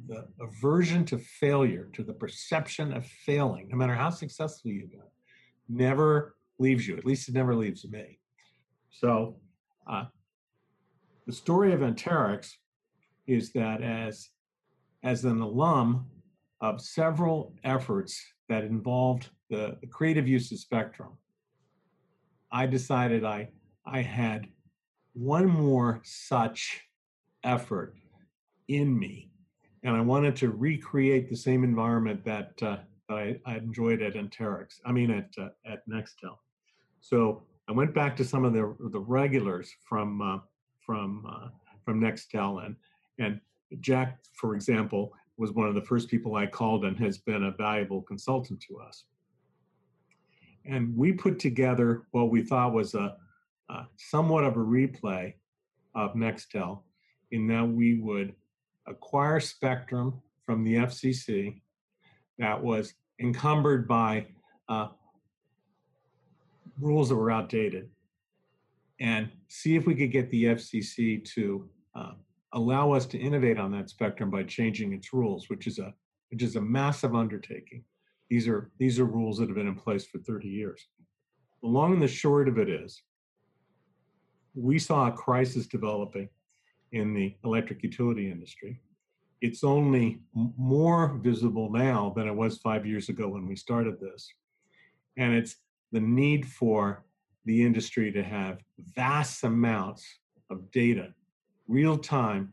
the 0.08 0.26
aversion 0.40 1.04
to 1.04 1.18
failure, 1.18 1.88
to 1.92 2.02
the 2.02 2.14
perception 2.14 2.92
of 2.92 3.06
failing, 3.06 3.68
no 3.68 3.76
matter 3.76 3.94
how 3.94 4.10
successful 4.10 4.70
you 4.70 4.86
get, 4.86 5.10
never 5.68 6.36
leaves 6.58 6.86
you. 6.86 6.96
At 6.96 7.04
least 7.04 7.28
it 7.28 7.34
never 7.34 7.54
leaves 7.54 7.84
me. 7.88 8.18
So, 8.90 9.36
uh, 9.86 10.04
the 11.26 11.32
story 11.32 11.72
of 11.72 11.80
Anterix 11.80 12.52
is 13.26 13.52
that 13.52 13.82
as 13.82 14.30
as 15.04 15.24
an 15.24 15.40
alum 15.40 16.06
of 16.60 16.80
several 16.80 17.54
efforts 17.64 18.20
that 18.48 18.64
involved 18.64 19.30
the, 19.50 19.76
the 19.80 19.86
creative 19.86 20.28
use 20.28 20.52
of 20.52 20.58
spectrum, 20.58 21.10
I 22.50 22.66
decided 22.66 23.24
I 23.24 23.48
I 23.86 24.02
had 24.02 24.48
one 25.14 25.46
more 25.46 26.00
such 26.04 26.82
effort 27.44 27.94
in 28.68 28.98
me, 28.98 29.30
and 29.82 29.96
I 29.96 30.00
wanted 30.00 30.36
to 30.36 30.50
recreate 30.50 31.28
the 31.28 31.36
same 31.36 31.64
environment 31.64 32.24
that 32.24 32.52
uh, 32.62 32.78
that 33.08 33.18
I, 33.18 33.36
I 33.44 33.56
enjoyed 33.56 34.02
at 34.02 34.14
Anterix. 34.14 34.80
I 34.84 34.92
mean 34.92 35.10
at 35.10 35.28
uh, 35.38 35.48
at 35.66 35.86
Nextel. 35.88 36.38
So 37.00 37.42
I 37.68 37.72
went 37.72 37.94
back 37.94 38.16
to 38.16 38.24
some 38.24 38.44
of 38.44 38.52
the 38.52 38.74
the 38.90 39.00
regulars 39.00 39.74
from 39.88 40.22
uh, 40.22 40.38
from 40.84 41.26
uh, 41.28 41.48
from 41.84 42.00
Nextel 42.00 42.64
and 42.64 42.76
and 43.18 43.40
Jack, 43.80 44.18
for 44.34 44.54
example, 44.54 45.12
was 45.36 45.52
one 45.52 45.68
of 45.68 45.74
the 45.74 45.82
first 45.82 46.08
people 46.08 46.36
I 46.36 46.46
called 46.46 46.84
and 46.84 46.98
has 46.98 47.18
been 47.18 47.44
a 47.44 47.52
valuable 47.52 48.02
consultant 48.02 48.60
to 48.68 48.78
us. 48.80 49.04
And 50.64 50.96
we 50.96 51.12
put 51.12 51.38
together 51.38 52.02
what 52.12 52.30
we 52.30 52.42
thought 52.42 52.72
was 52.72 52.94
a, 52.94 53.16
a 53.70 53.82
somewhat 53.96 54.44
of 54.44 54.56
a 54.56 54.60
replay 54.60 55.34
of 55.94 56.14
Nextel, 56.14 56.80
in 57.30 57.46
that 57.48 57.66
we 57.66 58.00
would 58.00 58.34
acquire 58.86 59.40
spectrum 59.40 60.20
from 60.44 60.64
the 60.64 60.74
FCC 60.74 61.60
that 62.38 62.62
was 62.62 62.94
encumbered 63.20 63.86
by 63.86 64.26
uh, 64.68 64.88
rules 66.80 67.08
that 67.08 67.16
were 67.16 67.30
outdated 67.30 67.88
and 69.00 69.28
see 69.48 69.76
if 69.76 69.86
we 69.86 69.94
could 69.94 70.12
get 70.12 70.30
the 70.30 70.44
FCC 70.44 71.24
to 71.34 71.68
uh, 71.94 72.12
allow 72.52 72.92
us 72.92 73.06
to 73.06 73.18
innovate 73.18 73.58
on 73.58 73.70
that 73.72 73.90
spectrum 73.90 74.30
by 74.30 74.42
changing 74.44 74.92
its 74.92 75.12
rules, 75.12 75.48
which 75.48 75.66
is 75.66 75.78
a 75.78 75.92
which 76.30 76.42
is 76.42 76.56
a 76.56 76.60
massive 76.60 77.14
undertaking. 77.14 77.84
These 78.30 78.48
are 78.48 78.70
these 78.78 78.98
are 78.98 79.04
rules 79.04 79.38
that 79.38 79.48
have 79.48 79.56
been 79.56 79.66
in 79.66 79.74
place 79.74 80.06
for 80.06 80.18
30 80.18 80.48
years. 80.48 80.86
The 81.62 81.68
long 81.68 81.92
and 81.92 82.02
the 82.02 82.08
short 82.08 82.48
of 82.48 82.58
it 82.58 82.68
is, 82.68 83.02
we 84.54 84.78
saw 84.78 85.08
a 85.08 85.12
crisis 85.12 85.66
developing 85.66 86.28
in 86.92 87.14
the 87.14 87.34
electric 87.44 87.82
utility 87.82 88.30
industry. 88.30 88.80
It's 89.40 89.64
only 89.64 90.20
more 90.34 91.18
visible 91.22 91.70
now 91.70 92.12
than 92.14 92.28
it 92.28 92.34
was 92.34 92.58
five 92.58 92.86
years 92.86 93.08
ago 93.08 93.28
when 93.28 93.46
we 93.46 93.56
started 93.56 93.98
this. 93.98 94.28
And 95.16 95.34
it's 95.34 95.56
the 95.90 96.00
need 96.00 96.46
for 96.46 97.04
the 97.44 97.64
industry 97.64 98.12
to 98.12 98.22
have 98.22 98.60
vast 98.94 99.42
amounts 99.42 100.06
of 100.50 100.70
data, 100.70 101.12
real 101.66 101.98
time, 101.98 102.52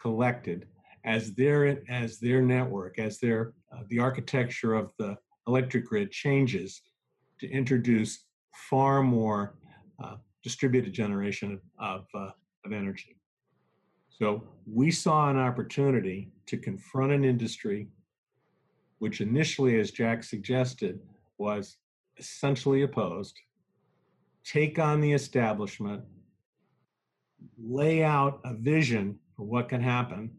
collected 0.00 0.66
as 1.04 1.32
their 1.34 1.82
as 1.88 2.18
their 2.18 2.42
network, 2.42 2.98
as 2.98 3.18
their 3.18 3.54
uh, 3.72 3.82
the 3.88 3.98
architecture 3.98 4.74
of 4.74 4.92
the 4.98 5.16
electric 5.46 5.86
grid 5.86 6.10
changes 6.10 6.82
to 7.40 7.48
introduce 7.50 8.24
far 8.52 9.02
more 9.02 9.54
uh, 10.02 10.16
distributed 10.46 10.92
generation 10.92 11.60
of, 11.80 12.06
uh, 12.14 12.30
of 12.64 12.72
energy. 12.72 13.16
So 14.10 14.44
we 14.80 14.92
saw 14.92 15.28
an 15.28 15.36
opportunity 15.36 16.30
to 16.46 16.56
confront 16.56 17.10
an 17.10 17.24
industry 17.24 17.88
which 18.98 19.20
initially, 19.20 19.80
as 19.80 19.90
Jack 19.90 20.22
suggested, 20.22 21.00
was 21.36 21.78
essentially 22.16 22.82
opposed, 22.82 23.34
take 24.44 24.78
on 24.78 25.00
the 25.00 25.12
establishment, 25.12 26.02
lay 27.58 28.04
out 28.04 28.40
a 28.44 28.54
vision 28.54 29.18
for 29.34 29.42
what 29.42 29.68
can 29.68 29.82
happen. 29.82 30.30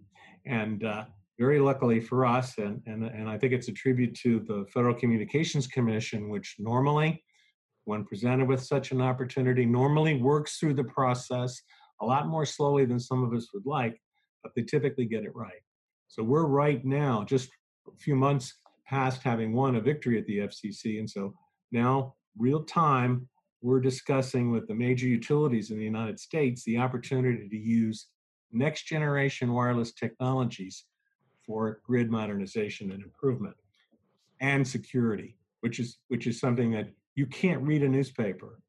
And 0.46 0.86
uh, 0.86 1.04
very 1.38 1.60
luckily 1.60 2.00
for 2.00 2.26
us, 2.26 2.58
and, 2.58 2.82
and, 2.86 3.04
and 3.04 3.28
I 3.28 3.38
think 3.38 3.52
it's 3.52 3.68
a 3.68 3.74
tribute 3.74 4.16
to 4.22 4.40
the 4.40 4.66
Federal 4.74 4.96
Communications 4.96 5.68
Commission, 5.68 6.30
which 6.30 6.56
normally, 6.60 7.22
when 7.88 8.04
presented 8.04 8.48
with 8.48 8.62
such 8.62 8.92
an 8.92 9.02
opportunity, 9.02 9.66
normally 9.66 10.22
works 10.22 10.58
through 10.58 10.74
the 10.74 10.84
process 10.84 11.62
a 12.02 12.06
lot 12.06 12.28
more 12.28 12.46
slowly 12.46 12.86
than 12.86 13.00
some 13.00 13.24
of 13.24 13.34
us 13.34 13.48
would 13.54 13.66
like, 13.66 14.00
but 14.44 14.52
they 14.56 14.62
typically 14.62 15.06
get 15.06 15.24
it 15.24 15.34
right. 15.34 15.62
So 16.10 16.22
we're 16.22 16.48
right 16.48 16.84
now, 16.84 17.24
just 17.24 17.50
a 17.88 17.98
few 17.98 18.16
months 18.16 18.54
past 18.86 19.24
having 19.24 19.54
won 19.54 19.78
a 19.78 19.82
victory 19.82 20.20
at 20.20 20.26
the 20.26 20.40
FCC. 20.40 21.00
And 21.00 21.10
so 21.10 21.34
now, 21.72 22.16
real 22.38 22.64
time, 22.64 23.28
we're 23.62 23.80
discussing 23.80 24.52
with 24.52 24.68
the 24.68 24.76
major 24.76 25.08
utilities 25.08 25.72
in 25.72 25.78
the 25.78 25.86
United 25.86 26.20
States 26.20 26.64
the 26.64 26.78
opportunity 26.78 27.48
to 27.48 27.58
use 27.58 28.08
next 28.52 28.84
generation 28.84 29.54
wireless 29.54 29.94
technologies 29.94 30.86
for 31.46 31.80
grid 31.86 32.12
modernization 32.12 32.92
and 32.92 33.02
improvement 33.02 33.56
and 34.42 34.68
security, 34.68 35.38
which 35.62 35.80
is 35.80 36.00
which 36.10 36.28
is 36.28 36.40
something 36.40 36.72
that 36.72 36.90
you 37.18 37.26
can't 37.26 37.64
read 37.64 37.82
a 37.82 37.90
newspaper 37.90 38.62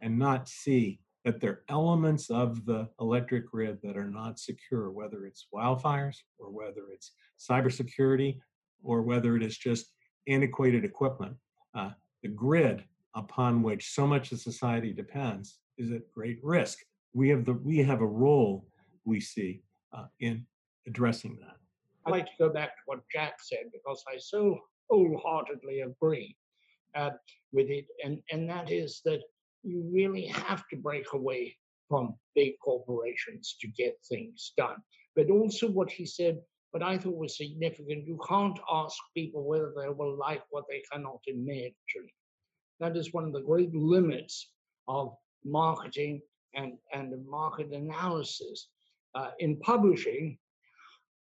and 0.00 0.18
not 0.18 0.48
see 0.48 0.98
that 1.24 1.40
there 1.40 1.50
are 1.50 1.64
elements 1.68 2.30
of 2.30 2.66
the 2.66 2.88
electric 3.00 3.48
grid 3.48 3.78
that 3.80 3.96
are 3.96 4.10
not 4.10 4.40
secure, 4.40 4.90
whether 4.90 5.24
it's 5.24 5.46
wildfires 5.54 6.16
or 6.36 6.50
whether 6.50 6.90
it's 6.92 7.12
cybersecurity 7.38 8.40
or 8.82 9.02
whether 9.02 9.36
it 9.36 9.42
is 9.42 9.56
just 9.56 9.92
antiquated 10.28 10.84
equipment. 10.84 11.36
Uh, 11.76 11.90
the 12.24 12.28
grid 12.28 12.82
upon 13.14 13.62
which 13.62 13.94
so 13.94 14.04
much 14.04 14.32
of 14.32 14.40
society 14.40 14.92
depends 14.92 15.60
is 15.78 15.92
at 15.92 16.10
great 16.12 16.40
risk. 16.42 16.78
We 17.14 17.28
have 17.28 17.44
the 17.44 17.52
we 17.52 17.78
have 17.78 18.00
a 18.00 18.06
role 18.06 18.66
we 19.04 19.20
see 19.20 19.62
uh, 19.96 20.06
in 20.18 20.44
addressing 20.88 21.38
that. 21.40 21.56
I'd 22.04 22.10
like 22.10 22.26
to 22.26 22.32
go 22.36 22.48
back 22.48 22.70
to 22.70 22.82
what 22.86 23.00
Jack 23.12 23.34
said 23.40 23.70
because 23.72 24.02
I 24.12 24.18
so 24.18 24.58
wholeheartedly 24.90 25.82
agree 25.82 26.36
uh, 26.94 27.10
with 27.52 27.68
it, 27.70 27.86
and 28.04 28.22
and 28.30 28.48
that 28.48 28.70
is 28.70 29.00
that 29.04 29.22
you 29.62 29.88
really 29.92 30.26
have 30.26 30.66
to 30.68 30.76
break 30.76 31.06
away 31.12 31.56
from 31.88 32.14
big 32.34 32.54
corporations 32.64 33.56
to 33.60 33.68
get 33.68 33.96
things 34.08 34.52
done. 34.56 34.76
but 35.14 35.30
also 35.30 35.68
what 35.68 35.90
he 35.90 36.06
said, 36.06 36.40
what 36.70 36.82
I 36.82 36.96
thought 36.96 37.16
was 37.16 37.36
significant 37.36 38.06
you 38.06 38.18
can't 38.26 38.58
ask 38.70 38.96
people 39.14 39.44
whether 39.44 39.72
they 39.76 39.90
will 39.90 40.16
like 40.16 40.42
what 40.50 40.64
they 40.70 40.82
cannot 40.90 41.20
imagine. 41.26 42.08
That 42.80 42.96
is 42.96 43.12
one 43.12 43.24
of 43.24 43.34
the 43.34 43.42
great 43.42 43.74
limits 43.74 44.50
of 44.88 45.14
marketing 45.44 46.22
and, 46.54 46.78
and 46.94 47.26
market 47.26 47.72
analysis. 47.72 48.68
Uh, 49.14 49.32
in 49.40 49.58
publishing, 49.58 50.38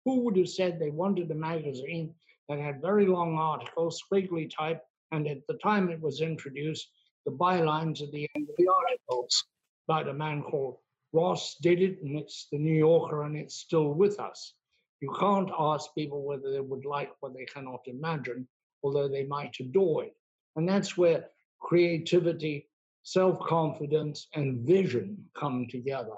who 0.04 0.20
would 0.22 0.36
have 0.36 0.50
said 0.50 0.80
they 0.80 0.90
wanted 0.90 1.32
a 1.32 1.36
magazine 1.36 2.14
that 2.50 2.60
had 2.60 2.82
very 2.82 3.06
long 3.06 3.38
articles, 3.38 4.02
squiggly 4.04 4.52
type, 4.54 4.82
and 5.12 5.28
at 5.28 5.46
the 5.48 5.58
time 5.64 5.90
it 5.90 6.02
was 6.02 6.22
introduced, 6.22 6.90
the 7.26 7.32
bylines 7.32 8.02
at 8.02 8.12
the 8.12 8.30
end 8.36 8.48
of 8.50 8.56
the 8.58 8.68
articles 8.68 9.44
by 9.88 10.02
a 10.02 10.14
man 10.14 10.44
called 10.44 10.78
Ross 11.14 11.56
did 11.62 11.82
it, 11.82 12.02
and 12.02 12.18
it's 12.18 12.48
the 12.52 12.58
New 12.58 12.78
Yorker, 12.78 13.24
and 13.24 13.36
it's 13.36 13.56
still 13.56 13.94
with 13.94 14.20
us. 14.20 14.54
You 15.02 15.14
can't 15.20 15.50
ask 15.58 15.94
people 15.96 16.24
whether 16.24 16.52
they 16.52 16.60
would 16.60 16.86
like 16.86 17.12
what 17.20 17.34
they 17.34 17.46
cannot 17.46 17.82
imagine, 17.86 18.48
although 18.84 19.08
they 19.08 19.26
might 19.26 19.56
adore 19.60 20.06
it. 20.06 20.16
And 20.56 20.68
that's 20.68 20.98
where 20.98 21.30
creativity, 21.60 22.68
self 23.04 23.40
confidence, 23.40 24.28
and 24.34 24.66
vision 24.66 25.30
come 25.38 25.68
together. 25.70 26.16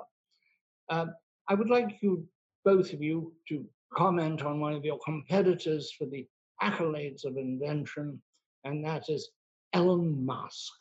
Uh, 0.89 1.07
I 1.47 1.53
would 1.53 1.69
like 1.69 2.01
you, 2.01 2.27
both 2.65 2.93
of 2.93 3.01
you, 3.01 3.33
to 3.49 3.65
comment 3.93 4.43
on 4.43 4.59
one 4.59 4.73
of 4.73 4.85
your 4.85 4.99
competitors 4.99 5.91
for 5.97 6.05
the 6.05 6.27
accolades 6.61 7.25
of 7.25 7.37
invention, 7.37 8.21
and 8.63 8.83
that 8.85 9.09
is 9.09 9.29
Elon 9.73 10.25
Musk. 10.25 10.73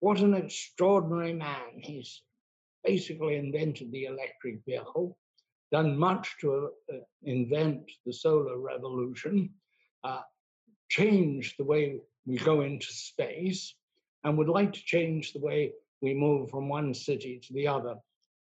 What 0.00 0.20
an 0.20 0.34
extraordinary 0.34 1.32
man. 1.32 1.78
He's 1.78 2.22
basically 2.82 3.36
invented 3.36 3.90
the 3.90 4.04
electric 4.04 4.64
vehicle, 4.66 5.16
done 5.72 5.96
much 5.96 6.36
to 6.40 6.70
uh, 6.92 6.96
invent 7.22 7.90
the 8.04 8.12
solar 8.12 8.58
revolution, 8.58 9.50
uh, 10.02 10.20
changed 10.88 11.54
the 11.58 11.64
way 11.64 12.00
we 12.26 12.36
go 12.36 12.60
into 12.60 12.86
space, 12.86 13.74
and 14.22 14.36
would 14.36 14.48
like 14.48 14.72
to 14.72 14.84
change 14.84 15.32
the 15.32 15.40
way 15.40 15.72
we 16.00 16.14
move 16.14 16.50
from 16.50 16.68
one 16.68 16.92
city 16.92 17.40
to 17.42 17.52
the 17.54 17.66
other 17.66 17.96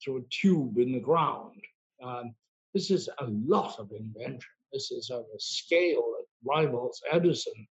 through 0.04 0.18
a 0.18 0.30
tube 0.30 0.78
in 0.78 0.92
the 0.92 1.00
ground. 1.00 1.62
Um, 2.04 2.34
this 2.74 2.90
is 2.90 3.10
a 3.20 3.26
lot 3.26 3.78
of 3.80 3.92
invention. 3.92 4.50
This 4.74 4.92
is 4.92 5.10
of 5.10 5.26
a 5.36 5.40
scale 5.40 6.16
that 6.18 6.26
rivals 6.44 7.02
Edison, 7.12 7.68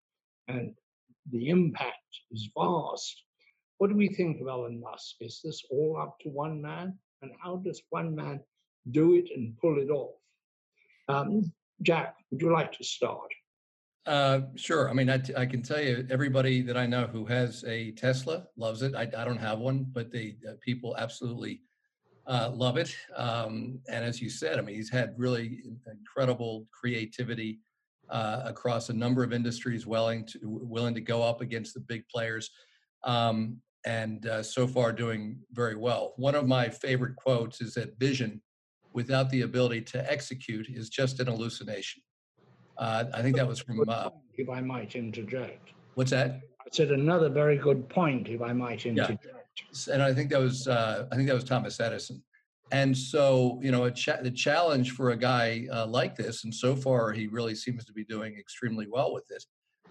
and 0.50 0.74
the 1.32 1.50
impact 1.50 1.96
is 2.32 2.50
vast. 2.58 3.24
What 3.78 3.90
do 3.90 3.96
we 3.96 4.10
think 4.10 4.42
of 4.42 4.48
Elon 4.48 4.82
Musk? 4.82 5.16
Is 5.22 5.40
this 5.44 5.64
all 5.72 5.98
up 6.02 6.20
to 6.22 6.30
one 6.30 6.62
man? 6.62 6.98
And 7.22 7.32
how 7.42 7.58
does 7.58 7.82
one 7.90 8.16
man 8.16 8.42
do 8.92 9.14
it 9.14 9.30
and 9.36 9.58
pull 9.60 9.80
it 9.80 9.90
off? 9.90 10.16
Um, 11.08 11.54
Jack, 11.82 12.16
would 12.32 12.42
you 12.42 12.52
like 12.52 12.74
to 12.74 12.84
start? 12.84 13.32
Uh, 14.06 14.42
sure. 14.56 14.90
I 14.90 14.94
mean, 14.94 15.10
I, 15.10 15.22
I 15.38 15.46
can 15.46 15.62
tell 15.62 15.82
you, 15.82 16.06
everybody 16.10 16.62
that 16.64 16.78
I 16.78 16.88
know 16.88 17.06
who 17.08 17.26
has 17.26 17.64
a 17.68 17.92
Tesla 17.92 18.46
loves 18.58 18.82
it. 18.82 18.96
I, 18.96 19.04
I 19.04 19.24
don't 19.24 19.38
have 19.38 19.60
one, 19.60 19.86
but 19.92 20.12
the 20.12 20.36
uh, 20.48 20.54
people 20.62 20.96
absolutely 20.98 21.62
uh, 22.26 22.52
love 22.54 22.78
it. 22.78 22.96
Um, 23.16 23.80
and 23.90 24.04
as 24.04 24.22
you 24.22 24.30
said, 24.30 24.58
I 24.58 24.62
mean, 24.62 24.76
he's 24.76 24.90
had 24.90 25.14
really 25.18 25.62
incredible 25.92 26.68
creativity 26.72 27.60
uh, 28.10 28.42
across 28.46 28.90
a 28.90 28.94
number 28.94 29.24
of 29.24 29.34
industries, 29.34 29.86
willing 29.86 30.26
to 30.26 30.40
willing 30.44 30.94
to 30.96 31.02
go 31.02 31.24
up 31.24 31.42
against 31.42 31.74
the 31.74 31.80
big 31.80 32.08
players, 32.08 32.50
um, 33.04 33.58
and 33.86 34.26
uh, 34.28 34.44
so 34.44 34.68
far 34.68 34.92
doing 34.92 35.40
very 35.52 35.76
well. 35.76 36.14
One 36.18 36.36
of 36.36 36.48
my 36.48 36.70
favorite 36.70 37.16
quotes 37.16 37.62
is 37.62 37.74
that 37.76 37.98
vision, 38.00 38.42
without 38.94 39.30
the 39.30 39.42
ability 39.42 39.82
to 39.82 40.12
execute, 40.12 40.68
is 40.70 40.90
just 40.90 41.20
an 41.20 41.28
hallucination. 41.28 42.02
Uh, 42.78 43.06
I 43.14 43.22
think 43.22 43.36
that 43.36 43.48
was 43.48 43.60
from. 43.60 43.88
Uh 43.88 44.10
if 44.38 44.50
I 44.50 44.62
might 44.62 44.96
interject. 44.96 45.72
What's 45.96 46.12
that? 46.12 46.40
I 46.62 46.70
said 46.72 46.92
another 46.92 47.28
very 47.28 47.58
good 47.58 47.90
point, 47.90 48.30
if 48.30 48.42
I 48.42 48.54
might 48.54 48.86
interject. 48.86 49.26
Yeah 49.26 49.40
and 49.92 50.02
I 50.02 50.14
think 50.14 50.30
that 50.32 50.40
was 50.40 50.68
uh, 50.68 51.06
I 51.12 51.16
think 51.16 51.28
that 51.28 51.36
was 51.36 51.44
Thomas 51.44 51.80
Edison. 51.80 52.24
And 52.72 52.96
so, 52.96 53.60
you 53.64 53.72
know, 53.72 53.90
cha- 53.90 54.22
the 54.22 54.32
challenge 54.32 54.92
for 54.92 55.12
a 55.12 55.16
guy 55.18 55.68
uh, 55.72 55.88
like 55.88 56.16
this, 56.16 56.44
and 56.44 56.54
so 56.54 56.76
far 56.76 57.12
he 57.12 57.28
really 57.28 57.56
seems 57.56 57.84
to 57.86 57.94
be 57.94 58.04
doing 58.04 58.36
extremely 58.38 58.88
well 58.88 59.14
with 59.14 59.28
this, 59.28 59.48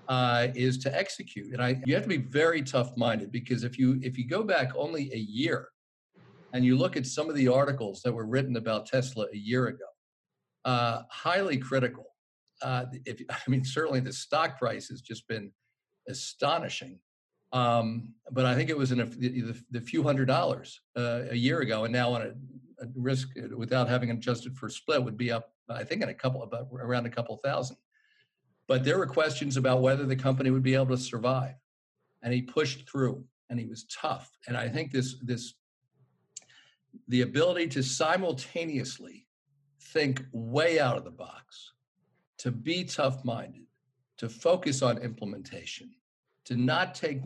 uh, 0.07 0.49
is 0.55 0.79
to 0.79 0.97
execute. 0.97 1.53
And 1.53 1.63
I, 1.63 1.81
you 1.87 1.95
have 1.95 2.05
to 2.05 2.09
be 2.09 2.19
very 2.19 2.63
tough-minded 2.63 3.33
because 3.33 3.65
if 3.65 3.79
you 3.79 3.99
if 4.03 4.17
you 4.17 4.29
go 4.29 4.43
back 4.43 4.71
only 4.77 5.13
a 5.13 5.19
year, 5.19 5.69
and 6.53 6.65
you 6.65 6.77
look 6.77 6.97
at 6.97 7.07
some 7.07 7.29
of 7.29 7.35
the 7.35 7.49
articles 7.49 8.03
that 8.03 8.13
were 8.13 8.27
written 8.27 8.57
about 8.57 8.87
Tesla 8.87 9.27
a 9.33 9.37
year 9.37 9.67
ago, 9.67 9.85
uh, 10.65 11.03
highly 11.11 11.59
critical. 11.59 12.07
Uh, 12.63 12.87
if 13.05 13.21
I 13.31 13.51
mean, 13.51 13.65
certainly 13.65 14.01
the 14.01 14.13
stock 14.13 14.59
price 14.59 14.89
has 14.89 15.01
just 15.01 15.27
been 15.29 15.53
astonishing. 16.09 16.99
Um, 17.53 18.15
but 18.31 18.45
I 18.45 18.55
think 18.55 18.69
it 18.69 18.77
was 18.77 18.93
in 18.93 19.01
a, 19.01 19.07
the, 19.07 19.55
the 19.71 19.81
few 19.81 20.03
hundred 20.03 20.27
dollars 20.27 20.81
uh, 20.97 21.23
a 21.31 21.35
year 21.35 21.61
ago, 21.61 21.85
and 21.85 21.93
now 21.93 22.13
on 22.13 22.23
a, 22.23 22.27
a, 22.27 22.33
risk 22.95 23.31
uh, 23.39 23.57
without 23.57 23.89
having 23.89 24.11
adjusted 24.11 24.57
for 24.57 24.69
split 24.69 25.03
would 25.03 25.17
be 25.17 25.33
up, 25.33 25.53
I 25.69 25.85
think, 25.85 26.03
in 26.03 26.09
a 26.09 26.15
couple 26.15 26.43
about 26.43 26.69
around 26.73 27.07
a 27.07 27.11
couple 27.11 27.37
thousand. 27.37 27.77
But 28.67 28.85
there 28.85 28.99
were 28.99 29.07
questions 29.07 29.57
about 29.57 29.81
whether 29.83 30.05
the 30.05 30.17
company 30.17 30.51
would 30.51 30.63
be 30.63 30.75
able 30.75 30.89
to 30.89 30.99
survive, 30.99 31.55
and 32.23 32.33
he 32.33 32.43
pushed 32.43 32.89
through, 32.89 33.25
and 33.49 33.59
he 33.59 33.67
was 33.67 33.85
tough. 33.85 34.31
And 34.47 34.57
I 34.57 34.69
think 34.69 34.93
this 34.93 35.17
this 35.23 35.55
the 37.09 37.23
ability 37.23 37.69
to 37.69 37.83
simultaneously 37.83 39.27
think 39.93 40.25
way 40.33 40.81
out 40.81 40.97
of 40.97 41.05
the 41.05 41.11
box, 41.11 41.73
to 42.39 42.51
be 42.51 42.85
tough 42.85 43.25
minded, 43.25 43.67
to 44.19 44.29
focus 44.29 44.83
on 44.83 44.99
implementation 44.99 45.91
to 46.49 46.57
not 46.57 46.95
take 46.95 47.21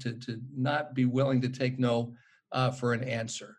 to, 0.00 0.14
to 0.14 0.40
not 0.56 0.94
be 0.94 1.04
willing 1.04 1.42
to 1.42 1.48
take 1.50 1.78
no 1.78 2.14
uh, 2.52 2.70
for 2.70 2.94
an 2.94 3.04
answer 3.04 3.58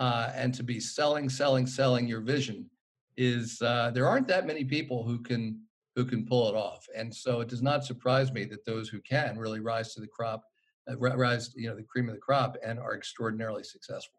uh, 0.00 0.32
and 0.34 0.52
to 0.54 0.62
be 0.64 0.80
selling 0.80 1.28
selling 1.28 1.66
selling 1.66 2.08
your 2.08 2.22
vision 2.22 2.68
is 3.16 3.60
uh, 3.60 3.90
there 3.92 4.08
aren't 4.08 4.26
that 4.26 4.46
many 4.46 4.64
people 4.64 5.04
who 5.04 5.18
can 5.18 5.60
who 5.94 6.04
can 6.04 6.24
pull 6.24 6.48
it 6.48 6.54
off. 6.56 6.86
And 6.96 7.14
so 7.14 7.40
it 7.40 7.48
does 7.48 7.62
not 7.62 7.84
surprise 7.84 8.32
me 8.32 8.44
that 8.46 8.64
those 8.64 8.88
who 8.88 9.00
can 9.00 9.38
really 9.38 9.60
rise 9.60 9.92
to 9.94 10.00
the 10.00 10.06
crop 10.06 10.42
uh, 10.90 10.96
rise 10.96 11.52
you 11.54 11.68
know 11.68 11.76
the 11.76 11.82
cream 11.82 12.08
of 12.08 12.14
the 12.14 12.20
crop 12.20 12.56
and 12.64 12.78
are 12.78 12.94
extraordinarily 12.94 13.62
successful. 13.62 14.18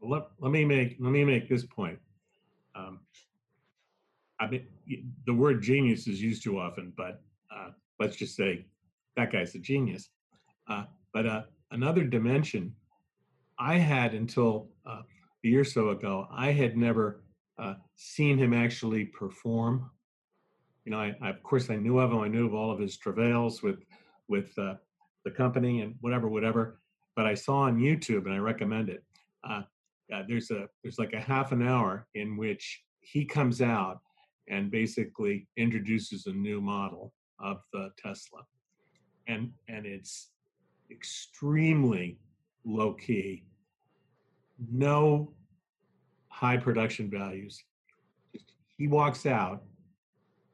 Let, 0.00 0.24
let 0.38 0.52
me 0.52 0.64
make 0.64 0.96
let 1.00 1.10
me 1.10 1.24
make 1.24 1.48
this 1.48 1.64
point. 1.64 1.98
Um, 2.74 3.00
I 4.38 4.46
mean, 4.46 4.66
the 5.26 5.34
word 5.34 5.62
genius 5.62 6.06
is 6.06 6.22
used 6.22 6.44
too 6.44 6.60
often, 6.60 6.92
but 6.96 7.22
uh, 7.50 7.70
let's 7.98 8.14
just 8.14 8.36
say 8.36 8.66
that 9.16 9.32
guy's 9.32 9.54
a 9.54 9.58
genius. 9.58 10.10
Uh, 10.68 10.84
but 11.12 11.26
uh, 11.26 11.42
another 11.72 12.04
dimension 12.04 12.72
I 13.58 13.76
had 13.76 14.14
until 14.14 14.68
uh, 14.86 15.02
a 15.44 15.48
year 15.48 15.60
or 15.60 15.64
so 15.64 15.90
ago, 15.90 16.26
I 16.30 16.52
had 16.52 16.76
never 16.76 17.22
uh, 17.58 17.74
seen 17.96 18.38
him 18.38 18.52
actually 18.52 19.06
perform. 19.06 19.90
You 20.84 20.92
know, 20.92 20.98
I, 20.98 21.14
I, 21.20 21.30
of 21.30 21.42
course 21.42 21.70
I 21.70 21.76
knew 21.76 21.98
of 21.98 22.12
him. 22.12 22.18
I 22.20 22.28
knew 22.28 22.46
of 22.46 22.54
all 22.54 22.70
of 22.70 22.78
his 22.78 22.96
travails 22.96 23.62
with 23.62 23.80
with 24.28 24.56
uh, 24.58 24.74
the 25.24 25.30
company 25.30 25.80
and 25.80 25.94
whatever, 26.00 26.28
whatever. 26.28 26.80
But 27.16 27.26
I 27.26 27.34
saw 27.34 27.60
on 27.62 27.78
YouTube, 27.78 28.26
and 28.26 28.34
I 28.34 28.38
recommend 28.38 28.88
it. 28.88 29.02
Uh, 29.42 29.62
there's 30.28 30.50
a 30.50 30.68
there's 30.82 30.98
like 30.98 31.12
a 31.12 31.20
half 31.20 31.52
an 31.52 31.66
hour 31.66 32.06
in 32.14 32.36
which 32.36 32.82
he 33.00 33.24
comes 33.24 33.60
out 33.60 34.00
and 34.48 34.70
basically 34.70 35.46
introduces 35.56 36.26
a 36.26 36.32
new 36.32 36.60
model 36.60 37.12
of 37.38 37.58
the 37.72 37.90
Tesla 37.98 38.42
and 39.28 39.52
and 39.68 39.86
it's 39.86 40.30
extremely 40.90 42.18
low 42.64 42.94
key 42.94 43.44
no 44.70 45.32
high 46.28 46.56
production 46.56 47.10
values. 47.10 47.62
He 48.76 48.88
walks 48.88 49.26
out 49.26 49.62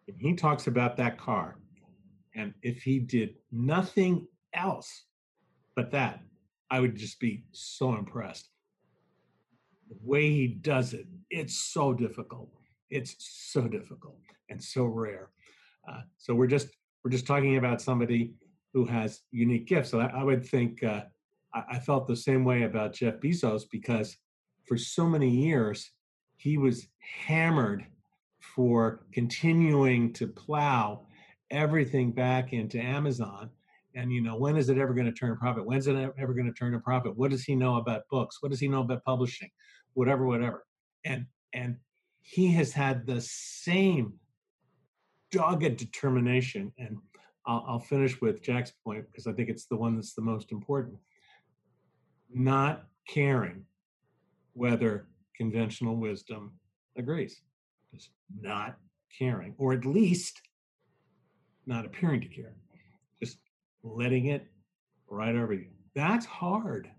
and 0.09 0.17
he 0.19 0.35
talks 0.35 0.67
about 0.67 0.97
that 0.97 1.19
car. 1.19 1.57
And 2.35 2.55
if 2.63 2.83
he 2.83 2.99
did 2.99 3.35
nothing 3.53 4.27
else 4.55 5.05
but 5.75 5.91
that 5.91 6.21
i 6.71 6.79
would 6.81 6.97
just 6.97 7.19
be 7.21 7.45
so 7.53 7.95
impressed. 7.95 8.49
The 9.89 9.97
way 10.03 10.31
he 10.31 10.47
does 10.47 10.95
it 10.95 11.07
it's 11.31 11.57
so 11.73 11.93
difficult. 11.93 12.51
It's 12.91 13.17
so 13.19 13.63
difficult 13.69 14.19
and 14.49 14.63
so 14.63 14.85
rare. 14.85 15.31
Uh, 15.89 16.03
so 16.17 16.35
we're 16.35 16.47
just 16.47 16.69
we're 17.03 17.11
just 17.11 17.27
talking 17.27 17.57
about 17.57 17.83
somebody 17.83 18.35
who 18.73 18.85
has 18.87 19.21
unique 19.31 19.67
gifts. 19.67 19.91
So 19.91 20.01
I, 20.01 20.07
I 20.07 20.23
would 20.23 20.47
think 20.47 20.83
uh, 20.83 21.03
I, 21.55 21.79
felt 21.79 22.07
the 22.07 22.17
same 22.17 22.45
way 22.45 22.65
about 22.65 22.95
Jeff 22.95 23.21
Bezos 23.21 23.63
because 23.71 24.17
for 24.67 24.77
so 24.77 25.07
many 25.07 25.31
years 25.31 25.93
he 26.37 26.59
was 26.59 26.89
hammered 27.27 27.87
for 28.41 29.05
continuing 29.13 30.13
to 30.15 30.27
plow 30.27 31.07
everything 31.51 32.13
back 32.13 32.53
into 32.53 32.79
Amazon. 32.79 33.51
And 33.95 34.13
you 34.13 34.21
know, 34.21 34.37
when 34.37 34.57
is 34.57 34.69
it 34.69 34.79
ever 34.79 34.93
going 34.93 35.07
to 35.07 35.13
turn 35.13 35.31
a 35.31 35.37
profit? 35.37 35.65
When's 35.65 35.87
it 35.87 35.97
ever 36.19 36.35
going 36.35 36.47
to 36.47 36.53
turn 36.53 36.75
a 36.75 36.81
profit? 36.81 37.17
What 37.17 37.31
does 37.31 37.45
he 37.45 37.55
know 37.55 37.77
about 37.77 38.03
books? 38.11 38.39
What 38.41 38.51
does 38.51 38.61
he 38.61 38.69
know 38.69 38.81
about 38.81 39.05
publishing? 39.05 39.51
Whatever, 39.95 40.27
whatever. 40.27 40.65
And 41.05 41.27
and 41.53 41.77
he 42.23 42.51
has 42.53 42.73
had 42.73 43.07
the 43.07 43.21
same 43.21 44.15
dogged 45.31 45.77
determination. 45.77 46.73
And 46.79 46.99
I'll, 47.47 47.65
I'll 47.69 47.79
finish 47.81 48.21
with 48.21 48.43
Jack's 48.43 48.73
point 48.85 49.05
because 49.11 49.27
I 49.27 49.33
think 49.33 49.49
it's 49.49 49.67
the 49.67 49.77
one 49.77 49.95
that's 49.95 50.15
the 50.15 50.23
most 50.23 50.51
important. 50.51 50.97
Not 52.35 52.87
caring 53.09 53.65
whether 54.55 55.07
conventional 55.37 55.97
wisdom 55.97 56.53
agrees, 56.97 57.41
just 57.93 58.11
not 58.41 58.77
caring, 59.17 59.55
or 59.57 59.73
at 59.73 59.85
least 59.85 60.43
not 61.67 61.87
appearing 61.87 62.21
to 62.21 62.29
care, 62.29 62.55
just 63.23 63.39
letting 63.83 64.27
it 64.27 64.47
right 65.09 65.35
over 65.35 65.55
you. 65.55 65.69
That's 65.95 66.27
hard. 66.27 66.91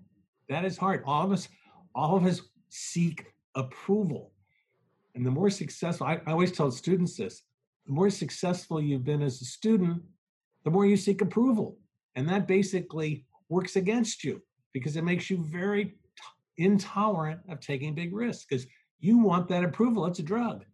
That 0.49 0.65
is 0.65 0.77
hard. 0.77 1.03
All 1.05 1.25
of 1.25 1.31
us, 1.31 1.49
all 1.93 2.15
of 2.15 2.25
us 2.25 2.41
seek 2.69 3.25
approval. 3.55 4.31
And 5.15 5.25
the 5.25 5.31
more 5.31 5.49
successful, 5.49 6.07
I, 6.07 6.21
I 6.25 6.31
always 6.31 6.51
tell 6.51 6.71
students 6.71 7.17
this 7.17 7.43
the 7.85 7.93
more 7.93 8.09
successful 8.09 8.81
you've 8.81 9.03
been 9.03 9.21
as 9.21 9.41
a 9.41 9.45
student, 9.45 10.01
the 10.63 10.71
more 10.71 10.85
you 10.85 10.97
seek 10.97 11.21
approval. 11.21 11.77
And 12.15 12.27
that 12.29 12.47
basically 12.47 13.25
works 13.49 13.75
against 13.75 14.23
you 14.23 14.41
because 14.75 14.97
it 14.97 15.05
makes 15.05 15.29
you 15.29 15.37
very 15.37 15.85
t- 15.85 15.93
intolerant 16.57 17.39
of 17.47 17.61
taking 17.61 17.95
big 17.95 18.13
risks 18.13 18.45
because 18.45 18.67
you 18.99 19.17
want 19.17 19.47
that 19.47 19.63
approval. 19.63 20.05
It's 20.05 20.19
a 20.19 20.23
drug. 20.23 20.65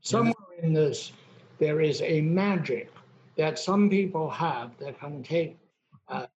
Somewhere 0.00 0.34
in 0.62 0.72
this, 0.72 1.10
there 1.58 1.80
is 1.80 2.00
a 2.02 2.20
magic 2.20 2.92
that 3.36 3.58
some 3.58 3.90
people 3.90 4.30
have 4.30 4.78
that 4.78 5.00
can 5.00 5.24
take 5.24 5.58
uh, 6.06 6.26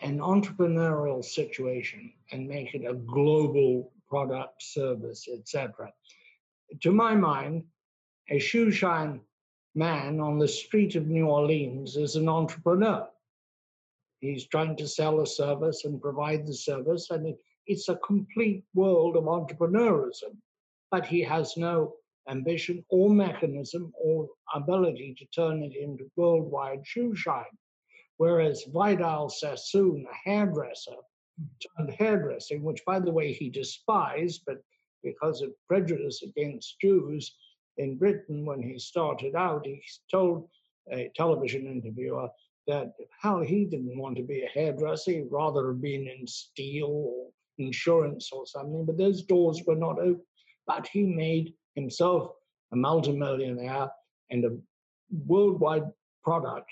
an 0.00 0.20
entrepreneurial 0.20 1.22
situation 1.22 2.10
and 2.32 2.48
make 2.48 2.74
it 2.74 2.86
a 2.88 2.94
global 2.94 3.92
product, 4.08 4.62
service, 4.62 5.28
etc. 5.30 5.92
To 6.80 6.92
my 6.92 7.14
mind, 7.14 7.62
a 8.30 8.38
shoe 8.38 8.70
shine 8.70 9.20
man 9.74 10.18
on 10.20 10.38
the 10.38 10.48
street 10.48 10.96
of 10.96 11.08
New 11.08 11.26
Orleans 11.26 11.98
is 11.98 12.16
an 12.16 12.26
entrepreneur. 12.26 13.06
He's 14.26 14.46
trying 14.46 14.76
to 14.76 14.88
sell 14.88 15.20
a 15.20 15.26
service 15.26 15.84
and 15.84 16.00
provide 16.00 16.46
the 16.46 16.54
service, 16.54 17.10
and 17.10 17.26
it, 17.26 17.38
it's 17.66 17.88
a 17.88 17.96
complete 17.96 18.64
world 18.74 19.16
of 19.16 19.24
entrepreneurism. 19.24 20.36
But 20.90 21.06
he 21.06 21.22
has 21.22 21.56
no 21.56 21.94
ambition 22.28 22.84
or 22.88 23.10
mechanism 23.10 23.92
or 23.94 24.28
ability 24.54 25.14
to 25.18 25.26
turn 25.26 25.62
it 25.62 25.76
into 25.76 26.10
worldwide 26.16 26.86
shoe 26.86 27.14
shine. 27.14 27.44
Whereas 28.18 28.64
Vidal 28.72 29.28
Sassoon, 29.28 30.06
a 30.10 30.28
hairdresser, 30.28 30.96
hmm. 31.38 31.44
turned 31.76 31.90
hairdressing, 31.98 32.62
which 32.62 32.84
by 32.84 32.98
the 32.98 33.12
way 33.12 33.32
he 33.32 33.50
despised, 33.50 34.42
but 34.46 34.62
because 35.02 35.42
of 35.42 35.52
prejudice 35.68 36.22
against 36.22 36.80
Jews 36.80 37.36
in 37.76 37.98
Britain 37.98 38.44
when 38.44 38.62
he 38.62 38.78
started 38.78 39.34
out, 39.34 39.66
he 39.66 39.82
told 40.10 40.48
a 40.90 41.10
television 41.14 41.66
interviewer 41.66 42.28
that 42.66 42.94
how 43.20 43.40
he 43.40 43.64
didn't 43.64 43.98
want 43.98 44.16
to 44.16 44.22
be 44.22 44.42
a 44.42 44.48
hairdresser, 44.48 45.12
he'd 45.12 45.28
rather 45.30 45.68
have 45.68 45.80
been 45.80 46.08
in 46.08 46.26
steel 46.26 46.86
or 46.88 47.30
insurance 47.58 48.30
or 48.32 48.46
something, 48.46 48.84
but 48.84 48.98
those 48.98 49.22
doors 49.22 49.62
were 49.66 49.76
not 49.76 49.98
open. 49.98 50.22
But 50.66 50.86
he 50.88 51.04
made 51.04 51.54
himself 51.74 52.32
a 52.72 52.76
multimillionaire 52.76 53.88
and 54.30 54.44
a 54.44 54.56
worldwide 55.26 55.84
product, 56.24 56.70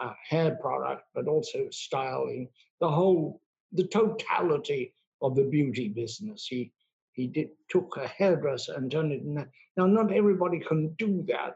a 0.00 0.12
hair 0.28 0.56
product, 0.60 1.02
but 1.14 1.28
also 1.28 1.68
styling, 1.70 2.48
the 2.80 2.90
whole, 2.90 3.40
the 3.72 3.86
totality 3.86 4.94
of 5.22 5.36
the 5.36 5.44
beauty 5.44 5.88
business. 5.88 6.46
He 6.46 6.72
he 7.12 7.26
did 7.26 7.48
took 7.70 7.96
a 7.96 8.06
hairdresser 8.06 8.74
and 8.74 8.90
turned 8.90 9.12
it 9.12 9.24
now 9.24 9.86
not 9.86 10.12
everybody 10.12 10.60
can 10.60 10.94
do 10.98 11.24
that. 11.26 11.54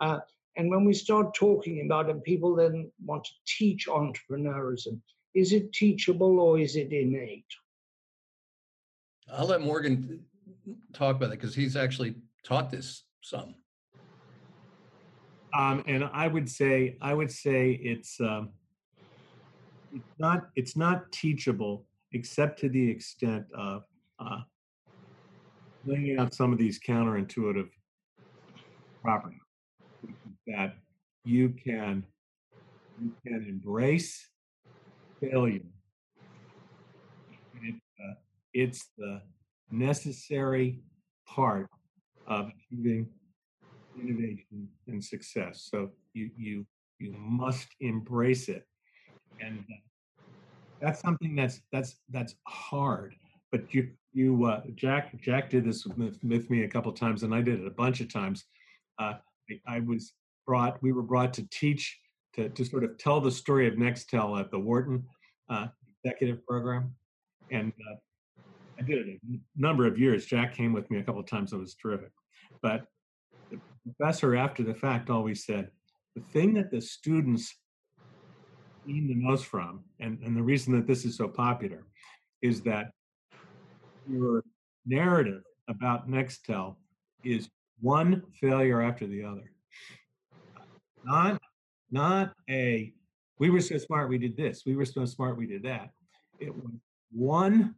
Uh, 0.00 0.20
and 0.56 0.70
when 0.70 0.84
we 0.84 0.92
start 0.92 1.34
talking 1.34 1.82
about 1.86 2.10
it, 2.10 2.22
people 2.24 2.54
then 2.56 2.90
want 3.04 3.24
to 3.24 3.30
teach 3.46 3.86
entrepreneurism. 3.86 5.00
Is 5.34 5.52
it 5.52 5.72
teachable 5.72 6.40
or 6.40 6.58
is 6.58 6.76
it 6.76 6.92
innate? 6.92 7.44
I'll 9.32 9.46
let 9.46 9.60
Morgan 9.60 10.24
talk 10.92 11.16
about 11.16 11.26
it 11.26 11.40
because 11.40 11.54
he's 11.54 11.76
actually 11.76 12.16
taught 12.44 12.70
this 12.70 13.04
some. 13.20 13.54
Um, 15.56 15.84
and 15.86 16.04
I 16.12 16.26
would 16.26 16.48
say, 16.48 16.96
I 17.00 17.14
would 17.14 17.30
say 17.30 17.78
it's 17.82 18.20
um, 18.20 18.50
it's 19.92 20.18
not 20.18 20.48
it's 20.56 20.76
not 20.76 21.10
teachable 21.12 21.86
except 22.12 22.58
to 22.60 22.68
the 22.68 22.90
extent 22.90 23.44
of 23.56 23.84
uh, 24.18 24.40
laying 25.84 26.18
out 26.18 26.34
some 26.34 26.52
of 26.52 26.58
these 26.58 26.78
counterintuitive 26.80 27.68
properties 29.02 29.40
that 30.46 30.76
you 31.24 31.50
can 31.50 32.04
you 33.00 33.12
can 33.26 33.46
embrace 33.48 34.28
failure. 35.20 35.60
It, 37.62 37.74
uh, 38.00 38.14
it's 38.52 38.88
the 38.96 39.22
necessary 39.70 40.80
part 41.26 41.68
of 42.26 42.48
achieving 42.48 43.08
innovation 44.00 44.68
and 44.86 45.04
success. 45.04 45.68
So 45.70 45.90
you 46.14 46.30
you 46.36 46.66
you 46.98 47.14
must 47.18 47.68
embrace 47.80 48.48
it, 48.48 48.66
and 49.40 49.60
uh, 49.60 49.74
that's 50.80 51.00
something 51.00 51.34
that's 51.34 51.60
that's 51.72 51.96
that's 52.10 52.34
hard. 52.46 53.14
But 53.52 53.72
you 53.74 53.90
you 54.12 54.44
uh, 54.44 54.62
Jack 54.74 55.20
Jack 55.20 55.50
did 55.50 55.64
this 55.64 55.86
with, 55.86 56.18
with 56.22 56.50
me 56.50 56.64
a 56.64 56.68
couple 56.68 56.92
times, 56.92 57.22
and 57.22 57.34
I 57.34 57.40
did 57.42 57.60
it 57.60 57.66
a 57.66 57.70
bunch 57.70 58.00
of 58.00 58.12
times. 58.12 58.44
Uh, 58.98 59.14
I, 59.50 59.76
I 59.76 59.80
was 59.80 60.12
brought 60.50 60.82
we 60.82 60.90
were 60.90 61.02
brought 61.12 61.32
to 61.32 61.46
teach 61.50 61.96
to 62.34 62.48
to 62.48 62.64
sort 62.64 62.82
of 62.82 62.98
tell 62.98 63.20
the 63.20 63.30
story 63.30 63.68
of 63.68 63.74
Nextel 63.74 64.40
at 64.40 64.50
the 64.50 64.58
Wharton 64.58 65.04
uh, 65.48 65.68
executive 66.02 66.44
program, 66.44 66.92
and 67.52 67.72
uh, 67.88 67.96
I 68.76 68.82
did 68.82 69.06
it 69.06 69.20
a 69.32 69.38
number 69.56 69.86
of 69.86 69.96
years. 69.96 70.26
Jack 70.26 70.56
came 70.56 70.72
with 70.72 70.90
me 70.90 70.98
a 70.98 71.04
couple 71.04 71.20
of 71.20 71.28
times. 71.28 71.52
It 71.52 71.58
was 71.58 71.76
terrific. 71.76 72.10
But 72.62 72.86
the 73.52 73.60
professor, 73.84 74.34
after 74.34 74.64
the 74.64 74.74
fact, 74.74 75.08
always 75.08 75.44
said, 75.46 75.70
the 76.16 76.22
thing 76.32 76.54
that 76.54 76.72
the 76.72 76.80
students 76.80 77.54
gain 78.88 79.06
the 79.06 79.14
most 79.14 79.46
from, 79.46 79.84
and, 80.00 80.18
and 80.24 80.36
the 80.36 80.42
reason 80.42 80.74
that 80.74 80.88
this 80.88 81.04
is 81.04 81.16
so 81.16 81.28
popular, 81.28 81.84
is 82.42 82.60
that 82.62 82.90
your 84.08 84.42
narrative 84.84 85.42
about 85.68 86.10
Nextel 86.10 86.74
is 87.22 87.48
one 87.80 88.24
failure 88.40 88.82
after 88.82 89.06
the 89.06 89.22
other. 89.22 89.52
Not, 91.10 91.42
not 91.90 92.32
a, 92.48 92.92
we 93.38 93.50
were 93.50 93.60
so 93.60 93.78
smart 93.78 94.08
we 94.08 94.18
did 94.18 94.36
this, 94.36 94.62
we 94.64 94.76
were 94.76 94.84
so 94.84 95.04
smart 95.04 95.36
we 95.36 95.46
did 95.46 95.62
that. 95.64 95.90
It 96.38 96.54
was 96.54 96.72
one 97.10 97.74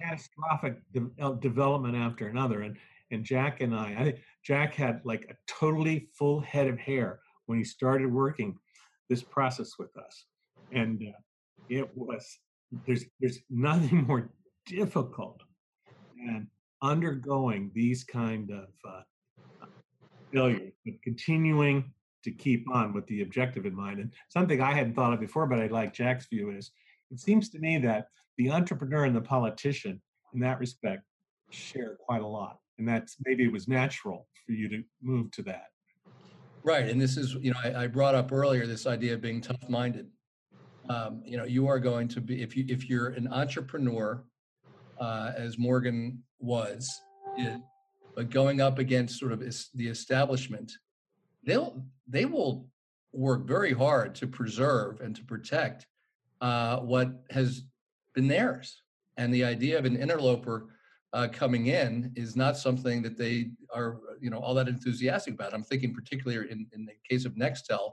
catastrophic 0.00 0.80
de- 0.92 1.10
uh, 1.20 1.32
development 1.32 1.96
after 1.96 2.28
another. 2.28 2.62
And 2.62 2.76
and 3.10 3.24
Jack 3.24 3.60
and 3.60 3.74
I, 3.74 3.96
I 3.98 4.04
think 4.04 4.18
Jack 4.44 4.74
had 4.74 5.00
like 5.04 5.26
a 5.28 5.34
totally 5.46 6.08
full 6.16 6.40
head 6.40 6.68
of 6.68 6.78
hair 6.78 7.20
when 7.46 7.58
he 7.58 7.64
started 7.64 8.12
working 8.12 8.56
this 9.08 9.22
process 9.22 9.72
with 9.78 9.96
us, 9.96 10.26
and 10.72 11.02
uh, 11.02 11.18
it 11.68 11.90
was 11.96 12.38
there's 12.86 13.04
there's 13.20 13.40
nothing 13.50 14.06
more 14.06 14.30
difficult 14.66 15.40
than 16.16 16.48
undergoing 16.82 17.70
these 17.74 18.04
kind 18.04 18.50
of 18.50 18.68
uh, 18.88 19.66
failures, 20.32 20.72
but 20.84 20.94
continuing 21.02 21.92
to 22.24 22.30
keep 22.30 22.70
on 22.72 22.92
with 22.92 23.06
the 23.06 23.22
objective 23.22 23.66
in 23.66 23.74
mind. 23.74 24.00
And 24.00 24.12
something 24.28 24.60
I 24.60 24.72
hadn't 24.72 24.94
thought 24.94 25.12
of 25.12 25.20
before, 25.20 25.46
but 25.46 25.58
I 25.58 25.66
like 25.66 25.92
Jack's 25.92 26.26
view 26.26 26.50
is 26.50 26.70
it 27.10 27.20
seems 27.20 27.48
to 27.50 27.58
me 27.58 27.78
that 27.78 28.08
the 28.36 28.50
entrepreneur 28.50 29.04
and 29.04 29.16
the 29.16 29.20
politician 29.20 30.00
in 30.34 30.40
that 30.40 30.58
respect 30.58 31.02
share 31.50 31.96
quite 31.96 32.22
a 32.22 32.26
lot. 32.26 32.58
And 32.78 32.88
that's 32.88 33.16
maybe 33.24 33.44
it 33.44 33.52
was 33.52 33.68
natural 33.68 34.26
for 34.46 34.52
you 34.52 34.68
to 34.68 34.82
move 35.02 35.30
to 35.32 35.42
that. 35.42 35.66
Right 36.62 36.88
and 36.88 37.00
this 37.00 37.16
is 37.16 37.34
you 37.40 37.52
know 37.52 37.58
i, 37.64 37.84
I 37.84 37.86
brought 37.86 38.14
up 38.14 38.32
earlier 38.32 38.66
this 38.66 38.86
idea 38.86 39.14
of 39.14 39.22
being 39.22 39.40
tough 39.40 39.66
minded 39.70 40.08
um, 40.90 41.22
you 41.24 41.38
know 41.38 41.44
you 41.44 41.66
are 41.68 41.78
going 41.78 42.06
to 42.08 42.20
be 42.20 42.42
if 42.42 42.54
you 42.54 42.66
if 42.68 42.88
you're 42.88 43.08
an 43.08 43.32
entrepreneur 43.32 44.22
uh, 45.00 45.32
as 45.34 45.56
morgan 45.58 46.22
was 46.38 47.00
it, 47.38 47.60
but 48.14 48.28
going 48.28 48.60
up 48.60 48.78
against 48.78 49.18
sort 49.18 49.32
of 49.32 49.40
the 49.74 49.88
establishment 49.88 50.70
they'll 51.44 51.82
they 52.08 52.24
will 52.24 52.68
work 53.12 53.46
very 53.46 53.72
hard 53.72 54.14
to 54.16 54.26
preserve 54.26 55.00
and 55.00 55.16
to 55.16 55.24
protect 55.24 55.86
uh, 56.40 56.78
what 56.78 57.24
has 57.30 57.62
been 58.14 58.28
theirs. 58.28 58.82
And 59.16 59.32
the 59.34 59.44
idea 59.44 59.78
of 59.78 59.84
an 59.84 59.96
interloper 59.96 60.68
uh, 61.12 61.28
coming 61.32 61.66
in 61.66 62.12
is 62.14 62.36
not 62.36 62.56
something 62.56 63.02
that 63.02 63.18
they 63.18 63.50
are, 63.74 63.98
you 64.20 64.30
know, 64.30 64.38
all 64.38 64.54
that 64.54 64.68
enthusiastic 64.68 65.34
about. 65.34 65.52
I'm 65.52 65.64
thinking 65.64 65.92
particularly 65.92 66.50
in, 66.50 66.66
in 66.72 66.86
the 66.86 66.92
case 67.08 67.24
of 67.24 67.34
Nextel, 67.34 67.92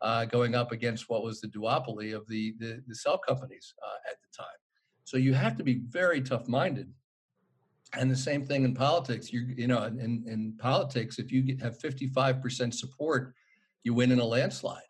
uh, 0.00 0.24
going 0.26 0.54
up 0.54 0.72
against 0.72 1.08
what 1.08 1.22
was 1.22 1.40
the 1.40 1.48
duopoly 1.48 2.14
of 2.14 2.26
the 2.28 2.54
the, 2.58 2.82
the 2.86 2.94
cell 2.94 3.18
companies 3.18 3.74
uh, 3.84 4.10
at 4.10 4.16
the 4.20 4.42
time. 4.42 4.58
So 5.04 5.16
you 5.16 5.34
have 5.34 5.56
to 5.56 5.64
be 5.64 5.82
very 5.88 6.20
tough-minded 6.20 6.88
And 7.98 8.10
the 8.10 8.16
same 8.16 8.44
thing 8.44 8.64
in 8.64 8.74
politics. 8.74 9.32
You 9.32 9.46
you 9.56 9.66
know, 9.66 9.84
in, 9.84 10.24
in 10.26 10.54
politics, 10.58 11.18
if 11.18 11.30
you 11.30 11.56
have 11.60 11.78
55% 11.78 12.72
support, 12.72 13.34
you 13.84 13.94
win 13.94 14.12
in 14.12 14.18
a 14.18 14.24
landslide. 14.24 14.82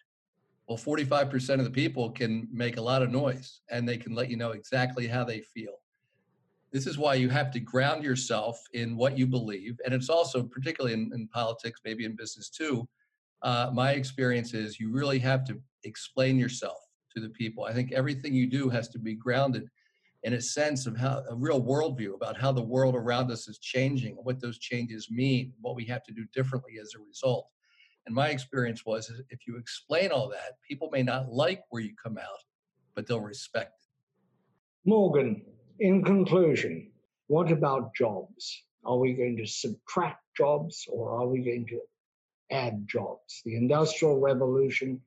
Well, 0.68 0.78
45% 0.78 1.58
of 1.58 1.64
the 1.64 1.70
people 1.70 2.10
can 2.10 2.48
make 2.52 2.76
a 2.76 2.80
lot 2.80 3.02
of 3.02 3.10
noise 3.10 3.60
and 3.70 3.88
they 3.88 3.96
can 3.96 4.14
let 4.14 4.30
you 4.30 4.36
know 4.36 4.52
exactly 4.52 5.06
how 5.06 5.24
they 5.24 5.40
feel. 5.40 5.80
This 6.72 6.86
is 6.86 6.96
why 6.96 7.14
you 7.14 7.28
have 7.28 7.50
to 7.50 7.60
ground 7.60 8.04
yourself 8.04 8.58
in 8.72 8.96
what 8.96 9.18
you 9.18 9.26
believe. 9.26 9.78
And 9.84 9.92
it's 9.92 10.08
also, 10.08 10.42
particularly 10.42 10.94
in, 10.94 11.10
in 11.12 11.28
politics, 11.28 11.80
maybe 11.84 12.04
in 12.04 12.16
business 12.16 12.48
too, 12.48 12.88
uh, 13.42 13.70
my 13.74 13.92
experience 13.92 14.54
is 14.54 14.80
you 14.80 14.90
really 14.90 15.18
have 15.18 15.44
to 15.46 15.60
explain 15.84 16.38
yourself 16.38 16.78
to 17.14 17.20
the 17.20 17.28
people. 17.30 17.64
I 17.64 17.72
think 17.72 17.92
everything 17.92 18.32
you 18.32 18.46
do 18.46 18.68
has 18.70 18.88
to 18.90 18.98
be 18.98 19.14
grounded 19.14 19.68
in 20.24 20.34
a 20.34 20.40
sense 20.40 20.86
of 20.86 20.96
how 20.96 21.22
a 21.28 21.34
real 21.34 21.60
worldview 21.60 22.14
about 22.14 22.40
how 22.40 22.52
the 22.52 22.62
world 22.62 22.94
around 22.94 23.30
us 23.30 23.48
is 23.48 23.58
changing, 23.58 24.14
what 24.22 24.40
those 24.40 24.58
changes 24.58 25.10
mean, 25.10 25.52
what 25.60 25.74
we 25.74 25.84
have 25.86 26.04
to 26.04 26.12
do 26.12 26.24
differently 26.32 26.74
as 26.80 26.94
a 26.94 27.02
result. 27.02 27.48
And 28.06 28.14
my 28.14 28.28
experience 28.28 28.84
was 28.84 29.12
if 29.30 29.46
you 29.46 29.56
explain 29.56 30.10
all 30.10 30.28
that, 30.28 30.58
people 30.68 30.90
may 30.92 31.02
not 31.02 31.28
like 31.28 31.62
where 31.70 31.82
you 31.82 31.94
come 32.02 32.18
out, 32.18 32.42
but 32.94 33.06
they'll 33.06 33.20
respect 33.20 33.80
it. 33.82 34.88
Morgan, 34.88 35.42
in 35.80 36.04
conclusion, 36.04 36.90
what 37.28 37.50
about 37.50 37.94
jobs? 37.94 38.64
Are 38.84 38.98
we 38.98 39.14
going 39.14 39.36
to 39.36 39.46
subtract 39.46 40.20
jobs 40.36 40.86
or 40.88 41.12
are 41.12 41.26
we 41.28 41.40
going 41.44 41.66
to 41.68 41.80
add 42.50 42.86
jobs? 42.88 43.42
The 43.44 43.56
Industrial 43.56 44.20
Revolution, 44.20 45.00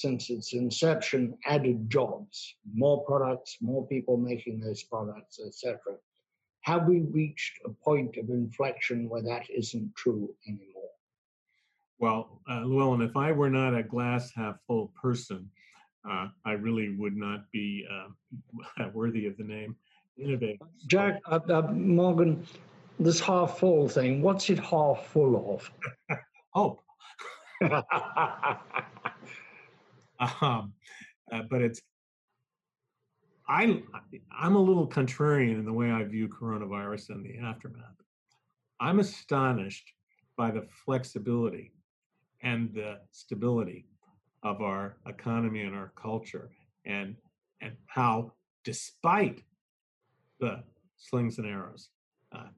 since 0.00 0.30
its 0.30 0.54
inception, 0.54 1.36
added 1.44 1.90
jobs, 1.90 2.54
more 2.72 3.04
products, 3.04 3.58
more 3.60 3.86
people 3.86 4.16
making 4.16 4.58
those 4.58 4.82
products, 4.82 5.40
etc. 5.46 5.78
Have 6.62 6.86
we 6.86 7.00
reached 7.00 7.58
a 7.66 7.70
point 7.70 8.16
of 8.16 8.30
inflection 8.30 9.08
where 9.08 9.22
that 9.22 9.48
isn't 9.50 9.94
true 9.94 10.34
anymore? 10.46 10.90
Well, 11.98 12.40
uh, 12.50 12.62
Llewellyn, 12.64 13.02
if 13.02 13.16
I 13.16 13.32
were 13.32 13.50
not 13.50 13.74
a 13.74 13.82
glass 13.82 14.32
half 14.34 14.56
full 14.66 14.90
person, 15.00 15.50
uh, 16.08 16.28
I 16.46 16.52
really 16.52 16.96
would 16.96 17.16
not 17.16 17.50
be 17.52 17.86
uh, 17.90 18.88
worthy 18.94 19.26
of 19.26 19.36
the 19.36 19.44
name 19.44 19.76
innovator. 20.18 20.64
Jack, 20.86 21.20
uh, 21.26 21.40
uh, 21.48 21.62
Morgan, 21.72 22.46
this 22.98 23.20
half 23.20 23.58
full 23.58 23.88
thing, 23.88 24.22
what's 24.22 24.48
it 24.48 24.58
half 24.58 25.06
full 25.08 25.54
of? 25.54 25.70
Hope. 26.54 26.82
um, 30.40 30.72
uh, 31.32 31.42
but 31.50 31.62
it's, 31.62 31.80
I, 33.48 33.82
I'm 34.38 34.54
a 34.54 34.60
little 34.60 34.86
contrarian 34.86 35.58
in 35.58 35.64
the 35.64 35.72
way 35.72 35.90
I 35.90 36.04
view 36.04 36.28
coronavirus 36.28 37.10
and 37.10 37.24
the 37.24 37.38
aftermath. 37.38 37.96
I'm 38.78 39.00
astonished 39.00 39.92
by 40.36 40.50
the 40.50 40.66
flexibility 40.84 41.72
and 42.42 42.72
the 42.72 42.98
stability 43.10 43.86
of 44.42 44.62
our 44.62 44.96
economy 45.06 45.62
and 45.62 45.74
our 45.74 45.92
culture 46.00 46.50
and 46.86 47.14
and 47.60 47.74
how 47.86 48.32
despite 48.64 49.42
the 50.40 50.62
slings 50.96 51.36
and 51.38 51.46
arrows 51.46 51.90
uh, 52.32 52.48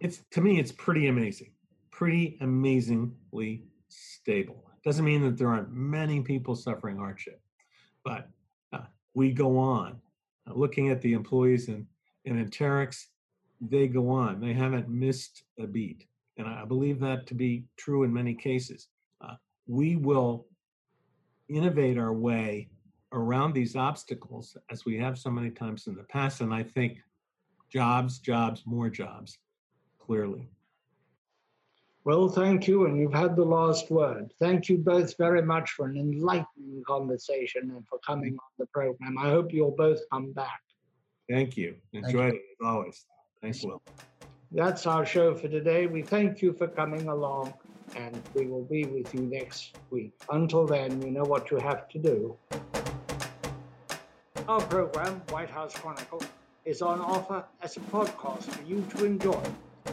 it's 0.00 0.22
to 0.30 0.40
me 0.40 0.58
it's 0.58 0.72
pretty 0.72 1.08
amazing 1.08 1.52
pretty 1.90 2.38
amazingly 2.40 3.64
stable 3.88 4.67
doesn't 4.88 5.04
mean 5.04 5.22
that 5.22 5.36
there 5.36 5.48
aren't 5.48 5.72
many 5.72 6.20
people 6.20 6.54
suffering 6.54 6.96
hardship 6.96 7.40
but 8.04 8.28
uh, 8.72 8.86
we 9.14 9.32
go 9.32 9.58
on 9.58 10.00
uh, 10.48 10.54
looking 10.54 10.88
at 10.88 11.00
the 11.02 11.12
employees 11.12 11.68
in 11.68 11.86
in 12.24 12.44
Anterix, 12.44 13.06
they 13.60 13.86
go 13.86 14.08
on 14.10 14.40
they 14.40 14.52
haven't 14.52 14.88
missed 14.88 15.44
a 15.58 15.66
beat 15.66 16.08
and 16.38 16.46
I 16.46 16.64
believe 16.64 17.00
that 17.00 17.26
to 17.26 17.34
be 17.34 17.64
true 17.76 18.04
in 18.04 18.12
many 18.12 18.32
cases. 18.32 18.88
Uh, 19.20 19.34
we 19.66 19.96
will 19.96 20.46
innovate 21.48 21.98
our 21.98 22.12
way 22.12 22.68
around 23.12 23.52
these 23.52 23.74
obstacles 23.74 24.56
as 24.70 24.84
we 24.84 24.96
have 24.98 25.18
so 25.18 25.30
many 25.30 25.50
times 25.50 25.88
in 25.88 25.96
the 25.96 26.04
past. 26.04 26.40
And 26.40 26.54
I 26.54 26.62
think 26.62 26.98
jobs, 27.70 28.18
jobs, 28.18 28.62
more 28.64 28.88
jobs, 28.88 29.38
clearly. 29.98 30.48
Well, 32.08 32.26
thank 32.30 32.66
you. 32.66 32.86
And 32.86 32.96
you've 32.96 33.12
had 33.12 33.36
the 33.36 33.44
last 33.44 33.90
word. 33.90 34.32
Thank 34.38 34.70
you 34.70 34.78
both 34.78 35.14
very 35.18 35.42
much 35.42 35.72
for 35.72 35.84
an 35.84 35.98
enlightening 35.98 36.82
conversation 36.86 37.70
and 37.70 37.86
for 37.86 37.98
coming 37.98 38.32
on 38.32 38.48
the 38.58 38.64
program. 38.64 39.18
I 39.18 39.28
hope 39.28 39.52
you'll 39.52 39.76
both 39.76 40.00
come 40.10 40.32
back. 40.32 40.62
Thank 41.28 41.58
you. 41.58 41.76
Enjoyed 41.92 42.32
it 42.32 42.40
as 42.62 42.66
always. 42.66 43.04
Thanks, 43.42 43.62
Will. 43.62 43.82
That's 44.52 44.86
our 44.86 45.04
show 45.04 45.34
for 45.34 45.48
today. 45.48 45.86
We 45.86 46.00
thank 46.00 46.40
you 46.40 46.54
for 46.54 46.66
coming 46.66 47.08
along 47.08 47.52
and 47.94 48.18
we 48.32 48.46
will 48.46 48.64
be 48.64 48.86
with 48.86 49.12
you 49.12 49.20
next 49.20 49.76
week. 49.90 50.14
Until 50.30 50.64
then, 50.64 51.02
you 51.02 51.10
know 51.10 51.24
what 51.24 51.50
you 51.50 51.58
have 51.58 51.90
to 51.90 51.98
do. 51.98 52.38
Our 54.48 54.62
program, 54.62 55.20
White 55.28 55.50
House 55.50 55.74
Chronicle, 55.74 56.22
is 56.64 56.80
on 56.80 57.02
offer 57.02 57.44
as 57.60 57.76
a 57.76 57.80
podcast 57.80 58.44
for 58.44 58.62
you 58.62 58.82
to 58.96 59.04
enjoy. 59.04 59.42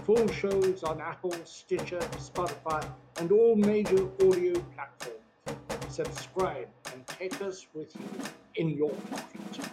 Full 0.04 0.28
shows 0.32 0.84
on 0.84 1.02
Apple, 1.02 1.34
Stitcher, 1.46 2.00
Spotify, 2.18 2.88
and 3.18 3.32
all 3.32 3.56
major 3.56 4.08
audio 4.22 4.54
platforms. 4.76 5.16
Subscribe 5.90 6.68
and 6.94 7.08
take 7.08 7.42
us 7.42 7.66
with 7.74 7.96
you 7.96 8.06
in 8.56 8.70
your 8.70 8.92
pocket. 9.10 9.70